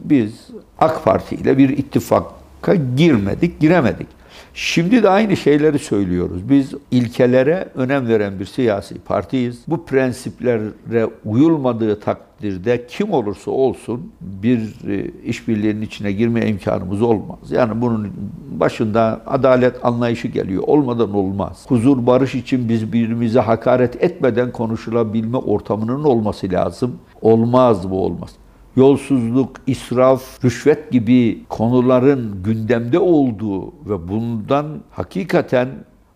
[0.00, 4.17] biz AK Parti ile bir ittifaka girmedik, giremedik.
[4.60, 6.48] Şimdi de aynı şeyleri söylüyoruz.
[6.48, 9.62] Biz ilkelere önem veren bir siyasi partiyiz.
[9.68, 17.38] Bu prensiplere uyulmadığı takdirde kim olursa olsun bir e, işbirliğinin içine girme imkanımız olmaz.
[17.50, 18.10] Yani bunun
[18.50, 20.62] başında adalet anlayışı geliyor.
[20.66, 21.64] Olmadan olmaz.
[21.68, 26.98] Huzur, barış için biz birbirimize hakaret etmeden konuşulabilme ortamının olması lazım.
[27.22, 28.30] Olmaz bu olmaz
[28.78, 35.68] yolsuzluk, israf, rüşvet gibi konuların gündemde olduğu ve bundan hakikaten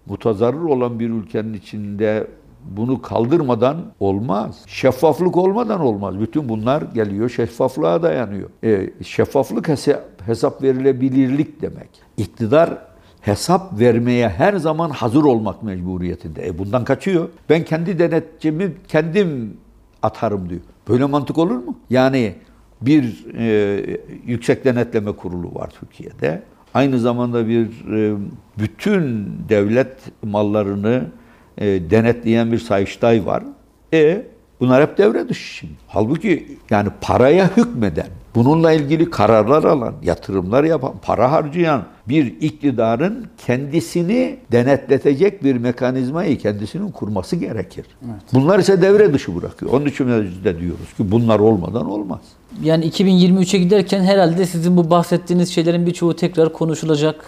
[0.06, 2.26] mutazarrır olan bir ülkenin içinde
[2.64, 4.62] bunu kaldırmadan olmaz.
[4.66, 6.20] Şeffaflık olmadan olmaz.
[6.20, 8.50] Bütün bunlar geliyor şeffaflığa dayanıyor.
[8.64, 11.90] E, şeffaflık hesap, hesap verilebilirlik demek.
[12.16, 12.78] İktidar
[13.20, 16.46] hesap vermeye her zaman hazır olmak mecburiyetinde.
[16.46, 17.28] E bundan kaçıyor.
[17.50, 19.56] Ben kendi denetçimi kendim
[20.02, 20.60] atarım diyor.
[20.88, 21.76] Böyle mantık olur mu?
[21.90, 22.34] Yani
[22.86, 26.42] bir e, yüksek denetleme kurulu var Türkiye'de.
[26.74, 27.66] Aynı zamanda bir
[27.96, 28.16] e,
[28.58, 31.04] bütün devlet mallarını
[31.58, 33.44] e, denetleyen bir Sayıştay var.
[33.92, 34.26] E
[34.60, 35.72] bunlar hep devre dışı şimdi.
[35.86, 44.36] Halbuki yani paraya hükmeden, bununla ilgili kararlar alan, yatırımlar yapan, para harcayan bir iktidarın kendisini
[44.52, 47.86] denetletecek bir mekanizmayı kendisinin kurması gerekir.
[48.04, 48.22] Evet.
[48.32, 49.72] Bunlar ise devre dışı bırakıyor.
[49.72, 50.08] Onun için
[50.44, 52.20] de diyoruz ki bunlar olmadan olmaz.
[52.62, 57.24] Yani 2023'e giderken herhalde sizin bu bahsettiğiniz şeylerin birçoğu tekrar konuşulacak.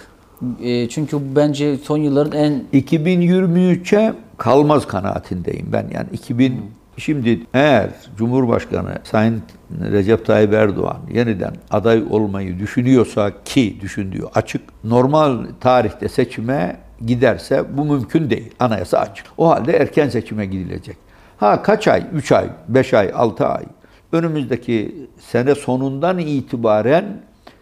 [0.62, 2.62] E, çünkü bence son yılların en...
[2.72, 5.90] 2023'e kalmaz kanaatindeyim ben.
[5.94, 6.58] Yani 2000 hmm.
[6.96, 9.42] Şimdi eğer Cumhurbaşkanı Sayın
[9.80, 16.76] Recep Tayyip Erdoğan yeniden aday olmayı düşünüyorsa ki düşündüğü açık, normal tarihte seçime
[17.06, 18.50] giderse bu mümkün değil.
[18.58, 19.26] Anayasa açık.
[19.38, 20.96] O halde erken seçime gidilecek.
[21.36, 22.06] Ha kaç ay?
[22.12, 23.64] 3 ay, 5 ay, 6 ay.
[24.12, 27.04] Önümüzdeki sene sonundan itibaren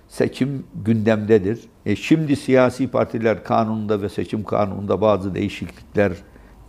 [0.08, 1.60] seçim gündemdedir.
[1.86, 6.12] E şimdi siyasi partiler kanununda ve seçim kanununda bazı değişiklikler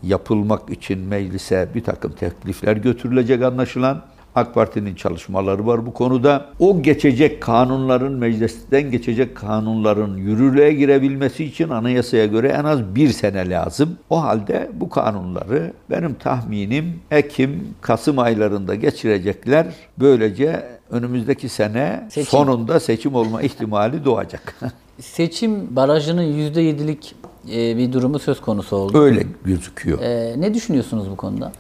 [0.04, 4.02] yapılmak için meclise bir takım teklifler götürülecek anlaşılan.
[4.36, 6.46] AK Parti'nin çalışmaları var bu konuda.
[6.60, 13.50] O geçecek kanunların, meclisten geçecek kanunların yürürlüğe girebilmesi için anayasaya göre en az bir sene
[13.50, 13.98] lazım.
[14.10, 19.66] O halde bu kanunları benim tahminim Ekim, Kasım aylarında geçirecekler.
[20.00, 22.30] Böylece önümüzdeki sene seçim.
[22.30, 24.56] sonunda seçim olma ihtimali doğacak.
[25.00, 27.16] seçim barajının %7'lik
[27.52, 29.02] e, bir durumu söz konusu oldu.
[29.02, 30.02] Öyle gözüküyor.
[30.02, 31.52] E, ne düşünüyorsunuz bu konuda?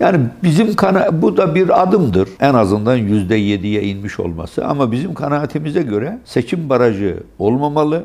[0.00, 2.28] Yani bizim kana bu da bir adımdır.
[2.40, 4.66] En azından yüzde yediye inmiş olması.
[4.66, 8.04] Ama bizim kanaatimize göre seçim barajı olmamalı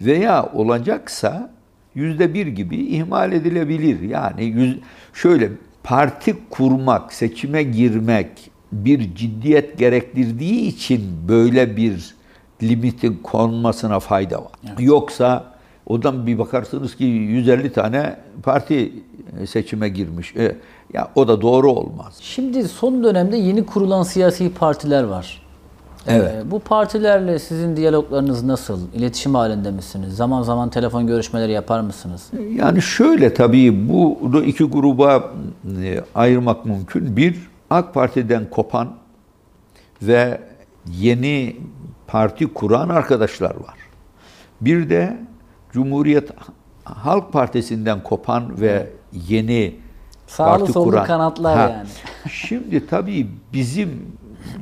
[0.00, 1.50] veya olacaksa
[1.94, 4.00] yüzde bir gibi ihmal edilebilir.
[4.00, 4.78] Yani yüz,
[5.14, 5.50] şöyle
[5.82, 8.28] parti kurmak, seçime girmek
[8.72, 12.14] bir ciddiyet gerektirdiği için böyle bir
[12.62, 14.52] limitin konmasına fayda var.
[14.66, 14.80] Evet.
[14.80, 15.55] Yoksa
[15.86, 18.92] Odan bir bakarsınız ki 150 tane parti
[19.46, 20.36] seçime girmiş.
[20.36, 20.56] E,
[20.92, 22.18] ya o da doğru olmaz.
[22.20, 25.42] Şimdi son dönemde yeni kurulan siyasi partiler var.
[26.06, 26.34] E, evet.
[26.34, 28.80] Ee, bu partilerle sizin diyaloglarınız nasıl?
[28.94, 30.16] İletişim halinde misiniz?
[30.16, 32.30] Zaman zaman telefon görüşmeleri yapar mısınız?
[32.54, 35.30] Yani şöyle tabii bu iki gruba
[35.82, 37.16] e, ayırmak mümkün.
[37.16, 37.36] Bir,
[37.70, 38.88] AK Parti'den kopan
[40.02, 40.40] ve
[40.98, 41.56] yeni
[42.06, 43.76] parti kuran arkadaşlar var.
[44.60, 45.16] Bir de
[45.76, 46.30] Cumhuriyet
[46.84, 48.86] Halk Partisi'nden kopan ve
[49.28, 49.74] yeni
[50.26, 51.06] Sağlı parti sollu kuran.
[51.06, 51.88] kanatlar ha, yani.
[52.32, 53.90] Şimdi tabii bizim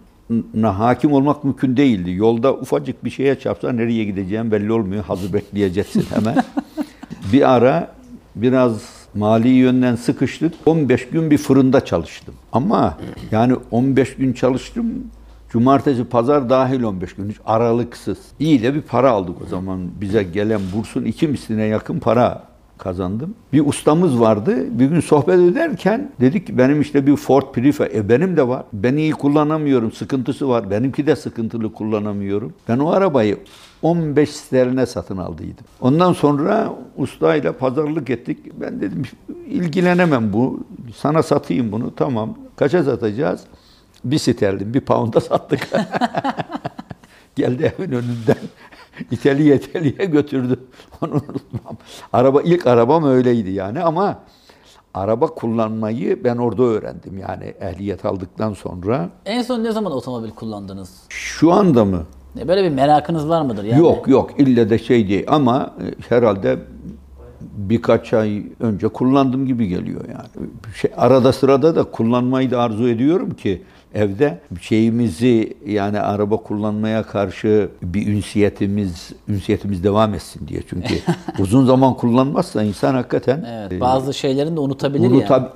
[0.54, 2.12] na hakim olmak mümkün değildi.
[2.12, 5.04] Yolda ufacık bir şeye çarpsa nereye gideceğim belli olmuyor.
[5.04, 6.44] Hazır bekleyeceksin hemen.
[7.34, 7.92] bir ara
[8.36, 8.82] biraz
[9.16, 10.54] mali yönden sıkıştık.
[10.66, 12.36] 15 gün bir fırında çalıştım.
[12.52, 12.98] Ama
[13.32, 14.86] yani 15 gün çalıştım.
[15.50, 18.18] Cumartesi, pazar dahil 15 gün hiç aralıksız.
[18.40, 19.80] İyi de bir para aldık o zaman.
[20.02, 22.44] Bize gelen bursun iki misline yakın para
[22.78, 23.34] kazandım.
[23.54, 24.56] Bir ustamız vardı.
[24.80, 27.84] Bir gün sohbet ederken dedik ki benim işte bir Ford Prifo.
[27.84, 28.64] E benim de var.
[28.74, 29.92] Ben iyi kullanamıyorum.
[29.92, 30.72] Sıkıntısı var.
[30.72, 32.54] Benimki de sıkıntılı kullanamıyorum.
[32.70, 33.38] Ben o arabayı
[33.82, 35.66] 15 sterline satın aldıydım.
[35.82, 38.38] Ondan sonra ustayla pazarlık ettik.
[38.62, 39.04] Ben dedim
[39.50, 40.60] ilgilenemem bu.
[40.96, 41.96] Sana satayım bunu.
[41.96, 42.38] Tamam.
[42.56, 43.42] Kaça satacağız?
[44.06, 45.70] Bir sterlin, bir pound'a sattık.
[47.36, 48.38] Geldi evin önünden.
[49.12, 50.60] İteliye iteliye götürdü.
[51.02, 51.78] Onu unutmam.
[52.14, 54.20] Araba ilk arabam öyleydi yani ama
[54.94, 57.18] araba kullanmayı ben orada öğrendim.
[57.18, 59.10] Yani ehliyet aldıktan sonra.
[59.26, 60.94] En son ne zaman otomobil kullandınız?
[61.10, 62.04] Şu anda mı?
[62.40, 63.64] E, Böyle bir merakınız var mıdır?
[63.64, 63.80] Yani?
[63.82, 66.60] Yok yok ille de şey değil ama e, herhalde
[67.42, 70.50] birkaç ay önce kullandım gibi geliyor yani.
[70.76, 73.64] Şey, arada sırada da kullanmayı da arzu ediyorum ki
[73.94, 80.62] evde şeyimizi yani araba kullanmaya karşı bir ünsiyetimiz ünsiyetimiz devam etsin diye.
[80.70, 80.94] Çünkü
[81.40, 85.48] uzun zaman kullanmazsa insan hakikaten Evet, bazı şeylerini de unutabilir bunu yani.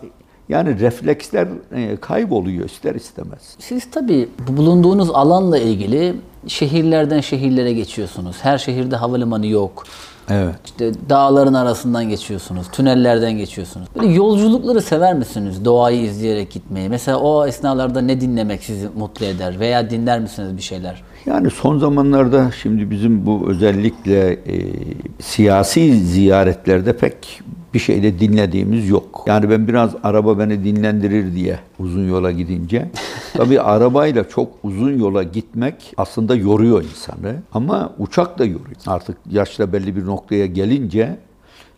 [0.49, 3.55] yani refleksler e, kayboluyor ister istemez.
[3.59, 6.15] Siz tabii bu bulunduğunuz alanla ilgili
[6.47, 8.35] şehirlerden şehirlere geçiyorsunuz.
[8.41, 9.83] Her şehirde havalimanı yok.
[10.31, 10.55] Evet.
[10.65, 13.87] İşte dağların arasından geçiyorsunuz, tünellerden geçiyorsunuz.
[13.95, 15.65] Böyle yolculukları sever misiniz?
[15.65, 16.89] Doğayı izleyerek gitmeyi.
[16.89, 19.59] Mesela o esnalarda ne dinlemek sizi mutlu eder?
[19.59, 21.03] Veya dinler misiniz bir şeyler?
[21.25, 24.73] Yani son zamanlarda şimdi bizim bu özellikle e,
[25.19, 27.41] siyasi ziyaretlerde pek
[27.73, 29.23] bir şeyde dinlediğimiz yok.
[29.27, 32.91] Yani ben biraz araba beni dinlendirir diye uzun yola gidince.
[33.33, 37.35] Tabii arabayla çok uzun yola gitmek aslında yoruyor insanı.
[37.53, 38.75] Ama uçak da yoruyor.
[38.87, 41.17] Artık yaşla belli bir noktaya gelince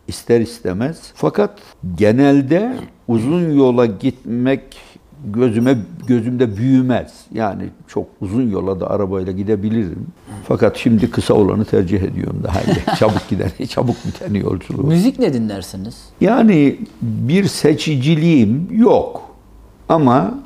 [0.08, 1.12] ister istemez.
[1.16, 1.60] Fakat
[1.96, 2.76] genelde
[3.08, 4.62] uzun yola gitmek
[5.26, 7.26] gözüme gözümde büyümez.
[7.34, 10.07] Yani çok uzun yola da arabayla gidebilirim.
[10.47, 12.95] Fakat şimdi kısa olanı tercih ediyorum daha iyi.
[12.99, 14.88] çabuk giden, çabuk biten yolculuğu.
[14.88, 15.95] Müzik ne dinlersiniz?
[16.21, 19.21] Yani bir seçiciliğim yok.
[19.89, 20.39] Ama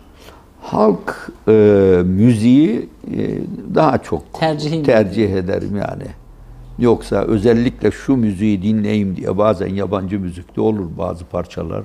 [0.61, 1.51] halk e,
[2.05, 3.39] müziği e,
[3.75, 6.03] daha çok Tercihin tercih ederim yani.
[6.79, 11.83] Yoksa özellikle şu müziği dinleyeyim diye bazen yabancı müzikte olur bazı parçalar.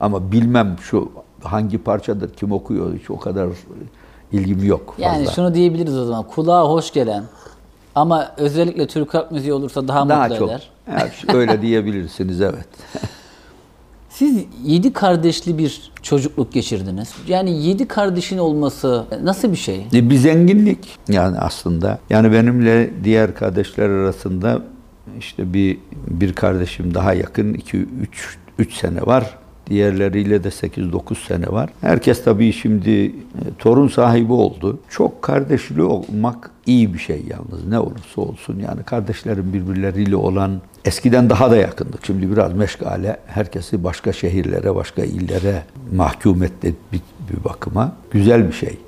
[0.00, 1.12] Ama bilmem şu
[1.42, 3.48] hangi parçadır, kim okuyor hiç o kadar
[4.32, 5.04] ilgim yok fazla.
[5.04, 6.22] Yani şunu diyebiliriz o zaman.
[6.22, 7.24] Kulağa hoş gelen
[7.94, 10.48] ama özellikle Türk halk müziği olursa daha, daha mutlu çok.
[10.50, 10.70] eder.
[10.90, 12.68] Evet, öyle diyebilirsiniz evet.
[14.08, 17.14] Siz yedi kardeşli bir çocukluk geçirdiniz.
[17.28, 19.86] Yani yedi kardeşin olması nasıl bir şey?
[19.94, 21.98] E, Bir zenginlik yani aslında.
[22.10, 24.62] Yani benimle diğer kardeşler arasında
[25.18, 25.78] işte bir
[26.08, 29.38] bir kardeşim daha yakın 2 3 3 sene var.
[29.70, 31.70] Diğerleriyle de 8-9 sene var.
[31.80, 33.10] Herkes tabii şimdi e,
[33.58, 34.78] torun sahibi oldu.
[34.88, 38.58] Çok kardeşli olmak iyi bir şey yalnız ne olursa olsun.
[38.68, 42.06] Yani kardeşlerin birbirleriyle olan eskiden daha da yakındık.
[42.06, 43.16] Şimdi biraz meşgale.
[43.26, 47.00] Herkesi başka şehirlere, başka illere mahkum etti bir,
[47.30, 47.92] bir bakıma.
[48.10, 48.78] Güzel bir şey.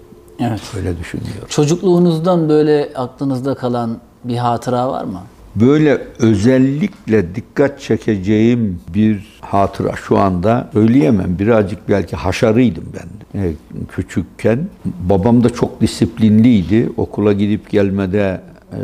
[0.41, 0.61] Evet.
[0.77, 1.49] Öyle düşünüyorum.
[1.49, 5.21] Çocukluğunuzdan böyle aklınızda kalan bir hatıra var mı?
[5.57, 11.39] Böyle özellikle dikkat çekeceğim bir hatıra şu anda söyleyemem.
[11.39, 13.53] Birazcık belki haşarıydım ben e,
[13.89, 14.59] küçükken.
[14.85, 16.91] Babam da çok disiplinliydi.
[16.97, 18.41] Okula gidip gelmede
[18.73, 18.81] e,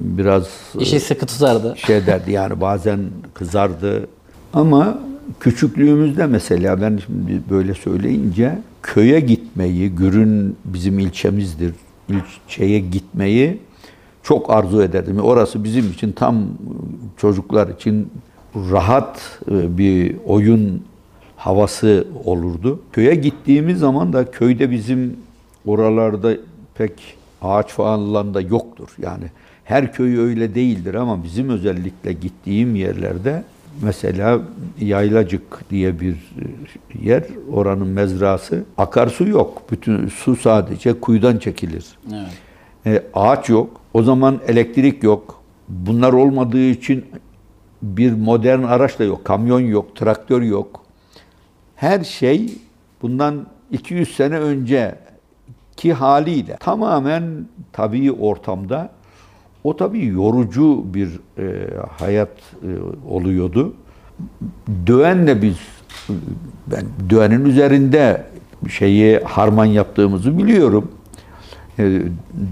[0.00, 0.48] biraz
[0.80, 1.74] İşi sıkı tutardı.
[1.76, 3.00] şey derdi yani bazen
[3.34, 4.06] kızardı.
[4.54, 4.98] Ama
[5.40, 11.74] küçüklüğümüzde mesela ben şimdi böyle söyleyince köye gitmeyi, Gürün bizim ilçemizdir,
[12.08, 13.58] ilçeye gitmeyi
[14.26, 15.18] çok arzu ederdim.
[15.18, 16.44] Orası bizim için tam
[17.16, 18.10] çocuklar için
[18.70, 20.82] rahat e, bir oyun
[21.36, 22.80] havası olurdu.
[22.92, 25.16] Köye gittiğimiz zaman da köyde bizim
[25.66, 26.32] oralarda
[26.74, 26.92] pek
[27.42, 28.88] ağaç falan da yoktur.
[29.02, 29.24] Yani
[29.64, 33.44] her köy öyle değildir ama bizim özellikle gittiğim yerlerde
[33.82, 34.40] mesela
[34.80, 36.16] Yaylacık diye bir
[37.02, 37.22] yer,
[37.52, 38.64] oranın mezrası.
[38.78, 39.62] Akarsu yok.
[39.70, 41.86] Bütün su sadece kuyudan çekilir.
[42.12, 42.32] Evet.
[42.86, 43.80] E, ağaç yok.
[43.96, 45.42] O zaman elektrik yok.
[45.68, 47.04] Bunlar olmadığı için
[47.82, 49.24] bir modern araç da yok.
[49.24, 50.82] Kamyon yok, traktör yok.
[51.76, 52.52] Her şey
[53.02, 58.90] bundan 200 sene önceki haliyle tamamen tabii ortamda
[59.64, 62.30] o tabii yorucu bir e, hayat
[62.62, 62.68] e,
[63.08, 63.74] oluyordu.
[64.86, 65.56] Dövenle biz
[66.66, 68.26] ben dövenin üzerinde
[68.68, 70.92] şeyi harman yaptığımızı biliyorum.
[71.78, 72.02] E,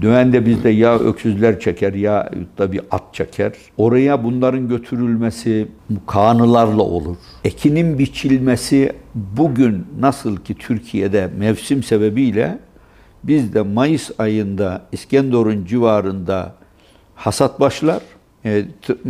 [0.01, 3.51] Düğende bizde ya öksüzler çeker ya da bir at çeker.
[3.77, 5.67] Oraya bunların götürülmesi
[6.07, 7.15] kanılarla olur.
[7.43, 12.59] Ekinin biçilmesi bugün nasıl ki Türkiye'de mevsim sebebiyle
[13.23, 16.55] bizde Mayıs ayında İskenderun civarında
[17.15, 18.01] hasat başlar.
[18.45, 18.65] E,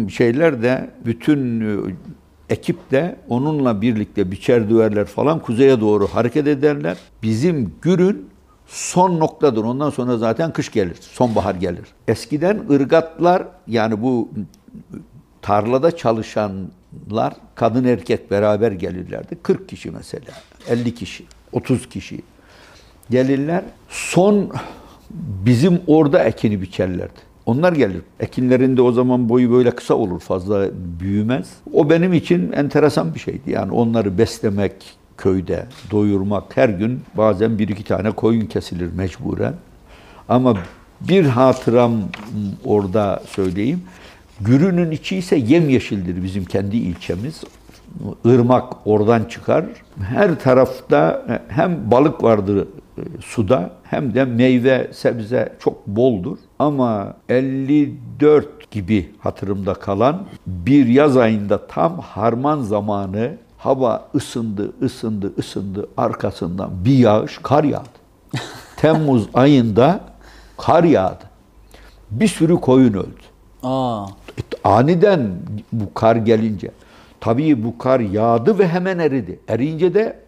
[0.10, 1.78] şeyler de bütün e,
[2.50, 6.98] ekip de onunla birlikte biçer düverler falan kuzeye doğru hareket ederler.
[7.24, 8.26] Bizim Gürün
[8.68, 9.64] son noktadır.
[9.64, 11.86] Ondan sonra zaten kış gelir, sonbahar gelir.
[12.08, 14.30] Eskiden ırgatlar yani bu
[15.42, 19.38] tarlada çalışanlar kadın erkek beraber gelirlerdi.
[19.44, 20.32] 40 kişi mesela,
[20.70, 22.22] 50 kişi, 30 kişi
[23.10, 23.64] gelirler.
[23.90, 24.52] Son
[25.46, 27.26] bizim orada ekini biçerlerdi.
[27.46, 28.02] Onlar gelir.
[28.20, 31.50] Ekinlerin de o zaman boyu böyle kısa olur, fazla büyümez.
[31.74, 33.52] O benim için enteresan bir şeydi.
[33.52, 34.74] Yani onları beslemek
[35.18, 39.54] köyde, doyurmak her gün bazen bir iki tane koyun kesilir mecburen.
[40.30, 40.58] Ama
[41.02, 41.94] bir hatıram
[42.66, 43.84] orada söyleyeyim.
[44.42, 47.44] Gürünün içi ise yemyeşildir bizim kendi ilçemiz.
[48.26, 49.66] Irmak oradan çıkar.
[50.02, 56.38] Her tarafta hem balık vardır e, suda hem de meyve, sebze çok boldur.
[56.60, 63.32] Ama 54 gibi hatırımda kalan bir yaz ayında tam harman zamanı
[63.66, 65.90] hava ısındı, ısındı, ısındı.
[65.98, 67.90] Arkasından bir yağış, kar yağdı.
[68.78, 70.00] Temmuz ayında
[70.58, 71.24] kar yağdı.
[72.12, 73.26] Bir sürü koyun öldü.
[73.64, 74.06] Aa,
[74.64, 75.32] Aniden
[75.72, 76.72] bu kar gelince.
[77.20, 79.40] Tabii bu kar yağdı ve hemen eridi.
[79.48, 80.20] Eriyince de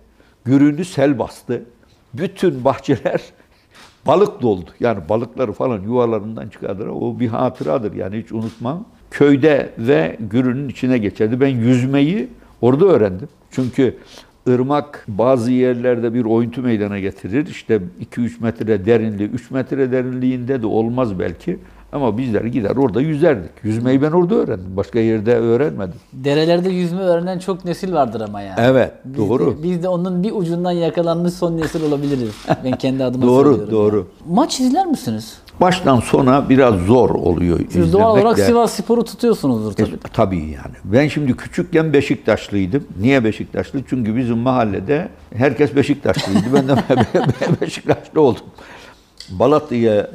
[0.46, 1.64] gürünü sel bastı.
[2.14, 3.22] Bütün bahçeler
[4.08, 4.70] balık doldu.
[4.80, 6.88] Yani balıkları falan yuvalarından çıkardılar.
[6.88, 8.86] O bir hatıradır yani hiç unutmam.
[9.12, 11.40] Köyde ve gürünün içine geçerdi.
[11.40, 12.30] Ben yüzmeyi
[12.62, 13.28] orada öğrendim.
[13.51, 13.97] Çünkü
[14.49, 17.47] ırmak bazı yerlerde bir oyuntu meydana getirir.
[17.47, 17.82] İşte
[18.16, 21.60] 2-3 metre derinliği, 3 metre derinliğinde de olmaz belki.
[21.91, 23.51] Ama bizler gider orada yüzerdik.
[23.64, 24.78] Yüzmeyi ben orada öğrendim.
[24.78, 25.93] Başka yerde öğrenmedim.
[26.14, 28.60] derelerde yüzme öğrenen çok nesil vardır ama yani.
[28.62, 29.51] Evet, Biz doğru.
[29.60, 32.36] De, biz de onun bir ucundan yakalanmış son nesil olabiliriz.
[32.64, 33.72] Ben kendi adıma Doğru, söylüyorum.
[33.74, 33.95] doğru.
[33.97, 34.36] yani.
[34.36, 35.38] Maç izler misiniz?
[35.62, 38.39] Baştan sona biraz zor oluyor Siz izlemek doğal olarak.
[38.39, 39.97] Sivas Spor'u tutuyorsunuzdur E, tabii.
[40.14, 40.76] tabii yani.
[40.84, 42.84] Ben şimdi küçükken Beşiktaşlıydım.
[43.01, 43.82] Niye Beşiktaşlı?
[43.89, 46.39] Çünkü bizim mahallede herkes Beşiktaşlıydı.
[46.53, 46.76] Ben de
[47.62, 48.43] Beşiktaşlı oldum.
[49.30, 50.12] Balatya'ya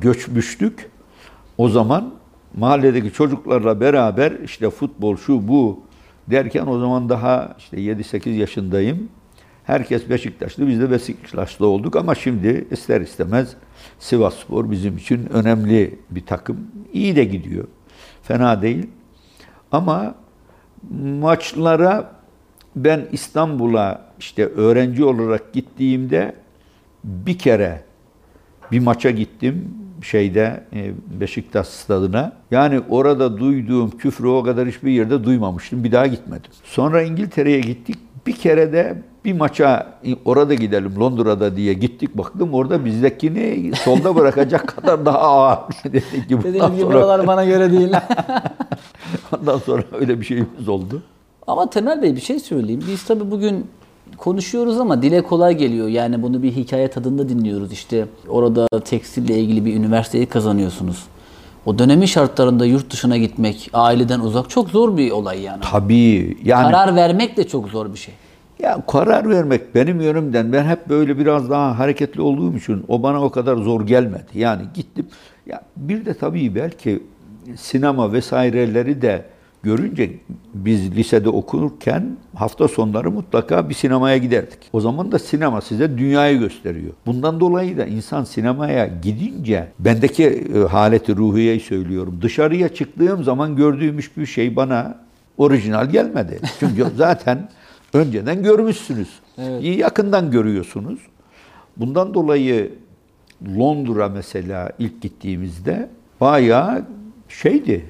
[0.00, 0.90] göçmüştük.
[1.58, 2.10] O zaman
[2.56, 5.80] mahalledeki çocuklarla beraber işte futbol şu bu
[6.30, 9.08] derken o zaman daha işte 7-8 yaşındayım.
[9.68, 13.56] Herkes Beşiktaşlı, biz de Beşiktaşlı olduk ama şimdi ister istemez
[13.98, 16.56] Sivasspor bizim için önemli bir takım.
[16.92, 17.64] İyi de gidiyor.
[18.22, 18.86] Fena değil.
[19.72, 20.14] Ama
[21.20, 22.12] maçlara
[22.76, 26.34] ben İstanbul'a işte öğrenci olarak gittiğimde
[27.04, 27.82] bir kere
[28.72, 32.32] bir maça gittim şeyde e, Beşiktaş stadına.
[32.50, 35.84] Yani orada duyduğum küfrü o kadar hiçbir yerde duymamıştım.
[35.84, 36.50] Bir daha gitmedim.
[36.64, 37.96] Sonra İngiltere'ye gittik.
[38.26, 39.86] Bir kere de bir maça
[40.24, 45.58] orada gidelim Londra'da diye gittik baktım orada bizdekini solda bırakacak kadar daha ağır.
[45.84, 47.92] Dedik ki bundan Dediğim gibi sonra, buralar bana göre değil.
[49.40, 51.02] ondan sonra öyle bir şeyimiz oldu.
[51.46, 52.84] ama Temel Bey bir şey söyleyeyim.
[52.88, 53.66] Biz tabii bugün
[54.16, 55.88] konuşuyoruz ama dile kolay geliyor.
[55.88, 57.72] Yani bunu bir hikaye tadında dinliyoruz.
[57.72, 61.04] İşte orada tekstille ilgili bir üniversiteyi kazanıyorsunuz.
[61.66, 65.60] O dönemin şartlarında yurt dışına gitmek, aileden uzak çok zor bir olay yani.
[65.70, 68.14] Tabii yani Karar vermek de çok zor bir şey.
[68.60, 73.24] Ya karar vermek benim yönümden ben hep böyle biraz daha hareketli olduğum için o bana
[73.24, 74.24] o kadar zor gelmedi.
[74.34, 75.06] Yani gittim.
[75.46, 77.02] Ya bir de tabii belki
[77.56, 79.24] sinema vesaireleri de
[79.62, 80.10] görünce
[80.54, 84.58] biz lisede okurken hafta sonları mutlaka bir sinemaya giderdik.
[84.72, 86.92] O zaman da sinema size dünyayı gösteriyor.
[87.06, 92.18] Bundan dolayı da insan sinemaya gidince bendeki e, haleti ruhiyeyi söylüyorum.
[92.22, 94.98] Dışarıya çıktığım zaman gördüğüm hiçbir şey bana
[95.38, 96.40] orijinal gelmedi.
[96.60, 97.48] Çünkü zaten
[97.92, 99.08] önceden görmüşsünüz.
[99.60, 100.98] İyi yakından görüyorsunuz.
[101.76, 102.72] Bundan dolayı
[103.58, 105.88] Londra mesela ilk gittiğimizde
[106.20, 106.84] bayağı
[107.28, 107.84] şeydi.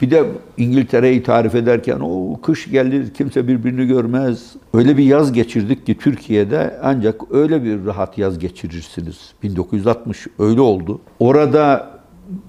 [0.00, 0.24] Bir de
[0.56, 4.52] İngiltere'yi tarif ederken o kış gelir kimse birbirini görmez.
[4.74, 9.32] Öyle bir yaz geçirdik ki Türkiye'de ancak öyle bir rahat yaz geçirirsiniz.
[9.42, 11.00] 1960 öyle oldu.
[11.18, 11.90] Orada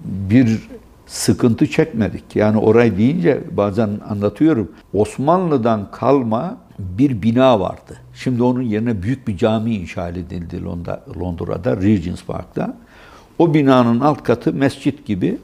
[0.03, 0.69] bir
[1.05, 2.35] sıkıntı çekmedik.
[2.35, 4.71] Yani orayı deyince bazen anlatıyorum.
[4.93, 7.97] Osmanlı'dan kalma bir bina vardı.
[8.13, 12.77] Şimdi onun yerine büyük bir cami inşa edildi Londra- Londra'da, Regent's Park'ta.
[13.39, 15.37] O binanın alt katı mescit gibi.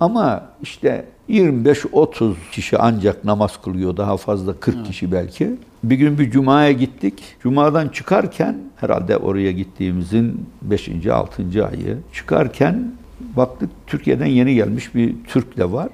[0.00, 3.96] Ama işte 25-30 kişi ancak namaz kılıyor.
[3.96, 5.50] Daha fazla 40 kişi belki.
[5.84, 7.22] Bir gün bir cumaya gittik.
[7.42, 11.06] Cumadan çıkarken herhalde oraya gittiğimizin 5.
[11.06, 11.42] 6.
[11.66, 12.92] ayı çıkarken
[13.36, 15.88] baktık Türkiye'den yeni gelmiş bir Türk de var.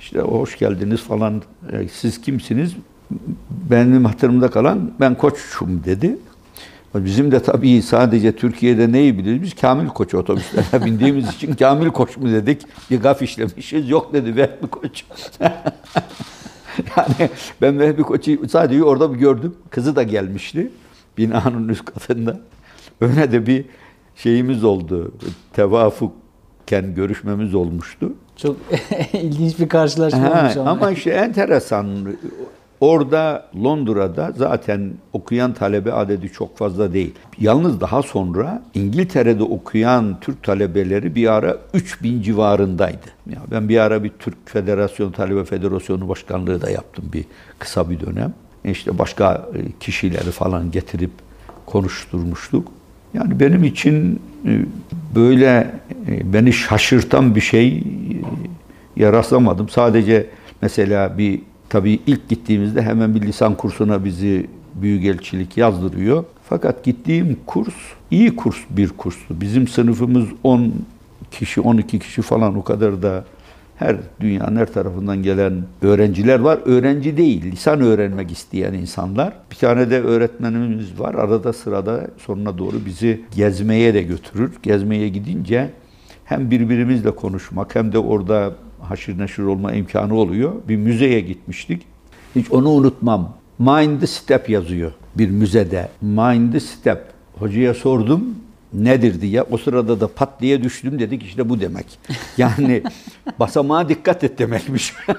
[0.00, 1.42] İşte hoş geldiniz falan.
[1.92, 2.76] Siz kimsiniz?
[3.70, 6.18] Benim hatırımda kalan ben koçum dedi.
[6.94, 9.42] Bizim de tabii sadece Türkiye'de neyi biliriz?
[9.42, 12.62] Biz Kamil Koç otobüslerine bindiğimiz için Kamil Koç mu dedik?
[12.90, 13.88] Bir gaf işlemişiz.
[13.90, 15.04] Yok dedi Vehbi Koç.
[16.96, 17.30] yani
[17.62, 19.54] ben Vehbi Koç'u sadece orada bir gördüm.
[19.70, 20.70] Kızı da gelmişti.
[21.18, 22.40] Binanın üst katında.
[23.00, 23.64] Öyle de bir
[24.16, 25.12] şeyimiz oldu.
[25.52, 28.12] Tevafukken görüşmemiz olmuştu.
[28.36, 28.56] Çok
[29.12, 30.70] ilginç bir karşılaşma Ha, olmuş ama.
[30.70, 31.86] ama işte enteresan.
[32.84, 37.14] Orada Londra'da zaten okuyan talebe adedi çok fazla değil.
[37.40, 43.06] Yalnız daha sonra İngiltere'de okuyan Türk talebeleri bir ara 3000 civarındaydı.
[43.30, 47.24] Ya ben bir ara bir Türk Federasyon Talebe Federasyonu Başkanlığı da yaptım bir
[47.58, 48.34] kısa bir dönem.
[48.64, 51.12] İşte başka e, kişileri falan getirip
[51.66, 52.68] konuşturmuştuk.
[53.14, 54.60] Yani benim için e,
[55.14, 55.70] böyle
[56.08, 57.82] e, beni şaşırtan bir şey
[58.96, 59.68] ya rastlamadım.
[59.68, 60.26] Sadece
[60.62, 61.40] mesela bir
[61.74, 66.24] tabii ilk gittiğimizde hemen bir lisan kursuna bizi büyükelçilik yazdırıyor.
[66.48, 67.74] Fakat gittiğim kurs
[68.10, 69.40] iyi kurs bir kurstu.
[69.40, 70.72] Bizim sınıfımız 10
[71.30, 73.24] kişi, 12 kişi falan o kadar da
[73.76, 75.52] her dünyanın her tarafından gelen
[75.82, 76.58] öğrenciler var.
[76.64, 79.32] Öğrenci değil, lisan öğrenmek isteyen insanlar.
[79.50, 81.14] Bir tane de öğretmenimiz var.
[81.14, 84.52] Arada sırada sonuna doğru bizi gezmeye de götürür.
[84.62, 85.70] Gezmeye gidince
[86.24, 88.52] hem birbirimizle konuşmak hem de orada
[88.90, 90.52] haşır neşir olma imkanı oluyor.
[90.68, 91.82] Bir müzeye gitmiştik.
[92.36, 93.36] Hiç onu unutmam.
[93.58, 95.88] Mind the Step yazıyor bir müzede.
[96.00, 97.04] Mind the Step.
[97.38, 98.38] Hocaya sordum
[98.72, 99.42] nedir diye.
[99.42, 101.86] O sırada da pat diye düştüm dedik işte bu demek.
[102.36, 102.82] Yani
[103.38, 104.94] basamağa dikkat et demekmiş.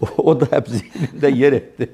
[0.00, 1.92] o, o da hep zihnimde yer etti.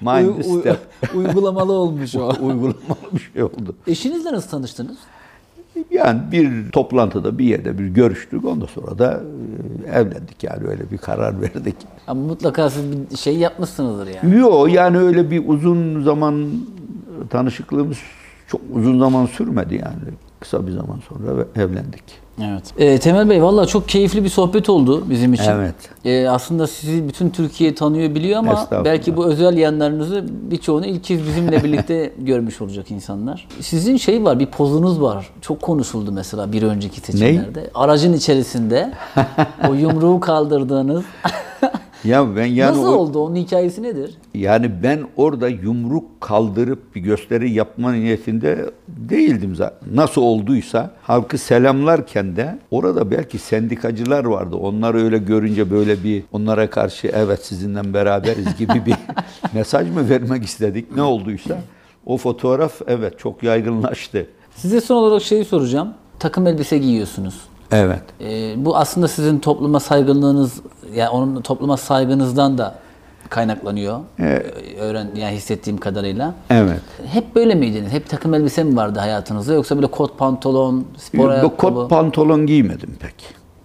[0.00, 0.78] Mind the Step.
[1.14, 2.28] uygulamalı olmuş o.
[2.40, 3.76] Uygulamalı bir şey oldu.
[3.86, 4.96] Eşinizle nasıl tanıştınız?
[5.90, 8.44] Yani bir toplantıda bir yerde bir görüştük.
[8.44, 9.20] Ondan sonra da
[9.86, 11.76] e, evlendik yani öyle bir karar verdik.
[12.06, 14.38] Ama mutlaka siz bir şey yapmışsınızdır yani.
[14.38, 16.50] Yok yani öyle bir uzun zaman
[17.30, 17.98] tanışıklığımız
[18.48, 20.14] çok uzun zaman sürmedi yani.
[20.40, 22.23] Kısa bir zaman sonra evlendik.
[22.42, 22.62] Evet.
[22.78, 25.50] Ee, Temel Bey valla çok keyifli bir sohbet oldu bizim için.
[25.50, 25.74] Evet.
[26.04, 31.26] Ee, aslında sizi bütün Türkiye tanıyor biliyor ama belki bu özel yanlarınızı birçoğunu ilk kez
[31.26, 33.48] bizimle birlikte görmüş olacak insanlar.
[33.60, 35.30] Sizin şey var bir pozunuz var.
[35.40, 37.70] Çok konuşuldu mesela bir önceki seçimlerde.
[37.74, 38.92] Aracın içerisinde
[39.68, 41.04] o yumruğu kaldırdığınız.
[42.04, 43.18] Ya ben yani Nasıl o- oldu?
[43.18, 44.14] Onun hikayesi nedir?
[44.34, 49.88] Yani ben orada yumruk kaldırıp bir gösteri yapma niyetinde değildim zaten.
[49.96, 54.56] Nasıl olduysa halkı selamlarken de orada belki sendikacılar vardı.
[54.56, 58.94] Onlar öyle görünce böyle bir onlara karşı evet sizinle beraberiz gibi bir
[59.54, 60.96] mesaj mı vermek istedik?
[60.96, 61.58] Ne olduysa
[62.06, 64.26] o fotoğraf evet çok yaygınlaştı.
[64.56, 65.88] Size son olarak şeyi soracağım.
[66.18, 67.34] Takım elbise giyiyorsunuz.
[67.72, 68.02] Evet.
[68.20, 70.60] Ee, bu aslında sizin topluma saygınlığınız,
[70.94, 72.74] yani onun topluma saygınızdan da
[73.28, 74.00] kaynaklanıyor.
[74.20, 74.42] Ee,
[74.80, 76.34] Öğren, yani hissettiğim kadarıyla.
[76.50, 76.80] Evet.
[77.06, 77.92] Hep böyle miydiniz?
[77.92, 81.56] Hep takım elbise mi vardı hayatınızda yoksa böyle kot pantolon, spor ayakkabı?
[81.56, 83.14] kot pantolon giymedim pek.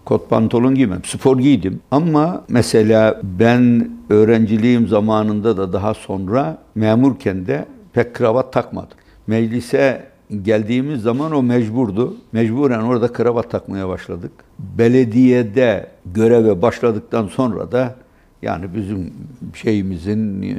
[0.05, 1.03] Kot pantolon giymedim.
[1.05, 1.81] Spor giydim.
[1.91, 8.97] Ama mesela ben öğrenciliğim zamanında da daha sonra memurken de pek kravat takmadım.
[9.27, 10.08] Meclise
[10.41, 12.17] geldiğimiz zaman o mecburdu.
[12.31, 14.31] Mecburen orada kravat takmaya başladık.
[14.59, 17.95] Belediyede göreve başladıktan sonra da
[18.41, 19.13] yani bizim
[19.53, 20.55] şeyimizin, e,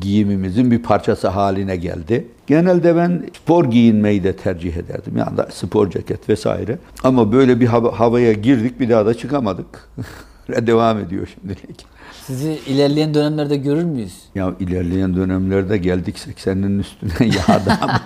[0.00, 2.26] giyimimizin bir parçası haline geldi.
[2.46, 5.12] Genelde ben spor giyinmeyi de tercih ederdim.
[5.16, 6.78] Yani spor ceket vesaire.
[7.04, 9.88] Ama böyle bir hava- havaya girdik bir daha da çıkamadık.
[10.48, 11.86] Devam ediyor şimdilik.
[12.26, 14.14] Sizi ilerleyen dönemlerde görür müyüz?
[14.34, 17.12] Ya ilerleyen dönemlerde geldik 80'in üstüne
[17.48, 18.00] ya da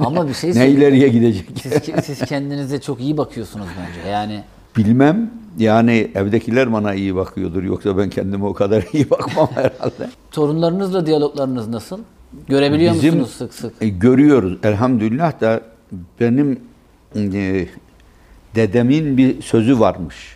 [0.00, 1.46] Ama bir şey ne ileriye gidecek?
[1.62, 4.08] Siz, siz kendinize çok iyi bakıyorsunuz bence.
[4.10, 4.42] Yani
[4.76, 5.30] Bilmem.
[5.58, 7.62] Yani evdekiler bana iyi bakıyordur.
[7.62, 10.10] Yoksa ben kendime o kadar iyi bakmam herhalde.
[10.30, 11.98] torunlarınızla diyaloglarınız nasıl?
[12.48, 13.72] Görebiliyor Bizim- musunuz sık sık?
[13.80, 15.60] E, görüyoruz elhamdülillah da
[16.20, 16.60] benim
[17.16, 17.66] e,
[18.54, 20.31] dedemin bir sözü varmış.